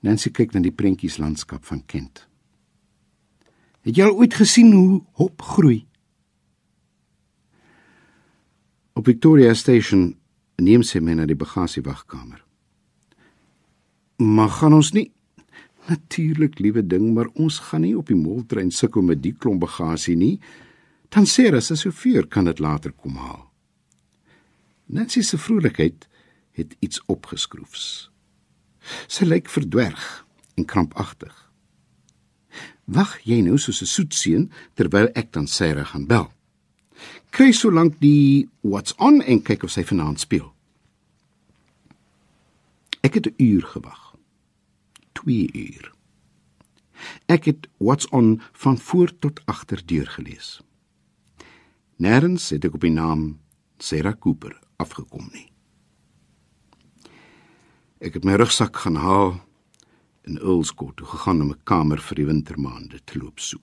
Nancy 0.01 0.31
kyk 0.31 0.53
na 0.53 0.61
die 0.61 0.73
prentjieslandskap 0.73 1.65
van 1.65 1.85
Kent. 1.87 2.29
Het 3.87 3.97
jy 4.01 4.07
al 4.07 4.17
ooit 4.19 4.35
gesien 4.35 4.73
hoe 4.75 5.03
hop 5.21 5.43
groei? 5.43 5.85
Op 8.99 9.07
Victoria 9.07 9.55
Station 9.55 10.09
neem 10.59 10.83
sy 10.83 10.99
my 11.05 11.15
na 11.15 11.27
die 11.29 11.39
bagasiewagkamer. 11.39 12.41
Maar 14.17 14.51
gaan 14.59 14.75
ons 14.75 14.95
nie 14.97 15.11
Natuurlik, 15.87 16.59
liewe 16.59 16.83
ding, 16.87 17.13
maar 17.15 17.29
ons 17.39 17.61
gaan 17.69 17.85
nie 17.87 17.95
op 17.95 18.09
die 18.11 18.19
moltrein 18.19 18.73
sukkel 18.75 19.05
met 19.07 19.21
die 19.23 19.35
klomp 19.39 19.63
bagasie 19.63 20.17
nie. 20.19 20.35
Dan 21.15 21.29
sê 21.31 21.47
as 21.55 21.71
as 21.71 21.85
sofeur 21.87 22.27
kan 22.27 22.51
dit 22.51 22.59
later 22.59 22.91
kom 22.91 23.15
haal. 23.23 23.45
Nancy 24.87 25.23
se 25.23 25.39
vrolikheid 25.39 26.09
het 26.59 26.75
iets 26.81 26.99
opgeskroefs. 27.07 28.11
Sy 29.07 29.27
lyk 29.31 29.51
verdwerg 29.51 30.27
en 30.59 30.67
krampagtig. 30.67 31.46
Wag 32.87 33.19
jy 33.27 33.41
nou 33.43 33.59
soos 33.59 33.83
'n 33.83 33.87
soet 33.87 34.15
seun 34.15 34.51
terwyl 34.75 35.09
ek 35.15 35.33
dan 35.33 35.47
Sarah 35.47 35.87
gaan 35.87 36.07
bel. 36.07 36.33
Kry 37.31 37.53
solank 37.53 37.99
die 38.01 38.49
what's 38.63 38.95
on 38.99 39.21
en 39.23 39.43
kyk 39.43 39.65
of 39.65 39.71
sy 39.71 39.83
vanaand 39.85 40.21
speel. 40.21 40.55
Ek 43.03 43.15
het 43.15 43.27
'n 43.27 43.35
uur 43.39 43.63
gewag. 43.63 44.15
2 45.13 45.51
uur. 45.53 45.93
Ek 47.27 47.45
het 47.45 47.69
what's 47.79 48.09
on 48.09 48.41
van 48.53 48.79
voor 48.79 49.19
tot 49.19 49.41
agter 49.47 49.83
deur 49.87 50.07
gelees. 50.07 50.61
Nêrens 51.97 52.51
het 52.51 52.65
ek 52.65 52.75
op 52.75 52.81
die 52.81 52.91
naam 52.91 53.39
Sarah 53.79 54.15
Cooper 54.19 54.59
afgekom 54.77 55.29
nie. 55.33 55.53
Ek 57.99 58.15
het 58.15 58.25
my 58.25 58.35
rugsak 58.37 58.77
gaan 58.77 58.97
haal 58.97 59.46
in 60.27 60.39
Earlscourt 60.39 60.97
toe 60.97 61.07
gegaan 61.07 61.41
om 61.43 61.51
'n 61.51 61.63
kamer 61.65 62.01
vir 62.01 62.17
die 62.17 62.27
wintermaande 62.27 63.01
te 63.05 63.19
loop 63.19 63.39
soek. 63.39 63.63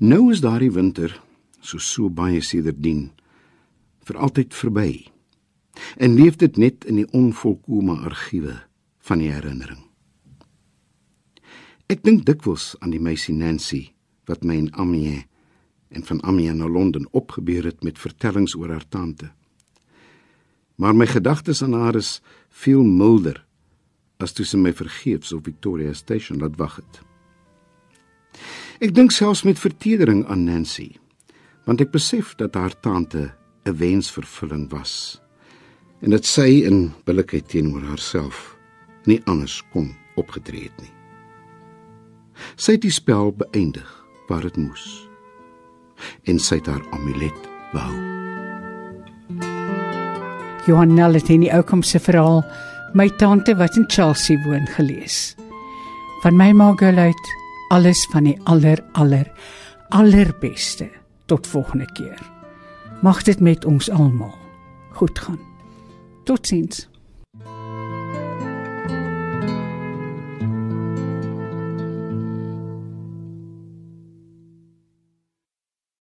Nou 0.00 0.30
is 0.32 0.40
daardie 0.40 0.72
winter 0.72 1.22
so 1.60 1.78
so 1.78 2.10
baie 2.10 2.40
sedertdien 2.40 3.10
vir 4.04 4.16
altyd 4.16 4.54
verby. 4.54 5.06
En 5.96 6.14
leef 6.14 6.36
dit 6.36 6.56
net 6.56 6.84
in 6.84 6.94
die 6.94 7.10
onvolkomme 7.12 7.96
argiewe 8.08 8.56
van 8.98 9.18
die 9.18 9.30
herinnering. 9.30 9.84
Ek 11.88 12.02
dink 12.04 12.26
dikwels 12.26 12.74
aan 12.80 12.90
die 12.90 13.00
meisie 13.00 13.34
Nancy 13.34 13.92
wat 14.28 14.44
my 14.44 14.58
in 14.60 14.72
Amiens 14.74 15.24
en 15.88 16.04
van 16.04 16.22
Amiens 16.22 16.58
na 16.58 16.68
Londen 16.68 17.06
opgebeur 17.16 17.64
het 17.64 17.82
met 17.82 17.98
vertellings 17.98 18.54
oor 18.54 18.68
haar 18.68 18.88
tante. 18.88 19.30
Maar 20.78 20.94
my 20.94 21.06
gedagtes 21.10 21.62
aan 21.62 21.74
haar 21.74 21.98
is 21.98 22.20
veel 22.48 22.84
milder 22.86 23.42
as 24.22 24.34
toe 24.34 24.46
sy 24.46 24.58
my 24.58 24.72
vergeefs 24.74 25.32
op 25.34 25.46
Victoria 25.46 25.92
Station 25.94 26.38
laat 26.42 26.58
wag 26.58 26.78
het. 26.78 27.00
Ek 28.82 28.94
dink 28.94 29.14
selfs 29.14 29.44
met 29.46 29.58
vertedering 29.58 30.24
aan 30.30 30.44
Nancy, 30.46 30.92
want 31.66 31.82
ek 31.82 31.90
besef 31.94 32.34
dat 32.38 32.54
haar 32.54 32.74
tante 32.82 33.34
'n 33.66 33.76
wensvervulling 33.76 34.70
was 34.70 35.20
en 36.00 36.10
dat 36.10 36.24
sy 36.24 36.62
in 36.66 36.92
billikheid 37.04 37.48
teenoor 37.48 37.82
haarself 37.82 38.56
nie 39.04 39.20
anders 39.26 39.62
kon 39.72 39.96
opgetree 40.16 40.62
het 40.62 40.78
nie. 40.80 40.94
Sy 42.56 42.72
het 42.78 42.82
die 42.82 42.94
spel 42.94 43.32
beëindig 43.32 43.90
waar 44.28 44.42
dit 44.42 44.56
moes 44.56 45.08
en 46.24 46.38
sy 46.38 46.60
het 46.62 46.66
haar 46.66 46.86
amulet 46.94 47.50
behou. 47.72 48.27
Johan 50.68 50.94
Nel 50.94 51.14
het 51.16 51.30
in 51.32 51.40
die 51.40 51.52
oukomse 51.52 51.96
verhaal 51.96 52.42
my 52.92 53.06
tante 53.16 53.54
wat 53.56 53.76
in 53.80 53.86
Chelsea 53.88 54.36
woon 54.44 54.66
gelees. 54.74 55.32
Van 56.20 56.36
my 56.36 56.50
Margaret 56.52 57.30
alles 57.72 58.02
van 58.12 58.28
die 58.28 58.36
aller 58.44 58.82
aller 58.92 59.30
allerbeste 59.88 60.90
tot 61.26 61.46
volgende 61.46 61.88
keer. 61.92 62.20
Mag 63.00 63.22
dit 63.24 63.40
met 63.40 63.64
ons 63.64 63.90
almal 63.90 64.34
goed 64.92 65.18
gaan. 65.18 65.40
Totsiens. 66.24 66.87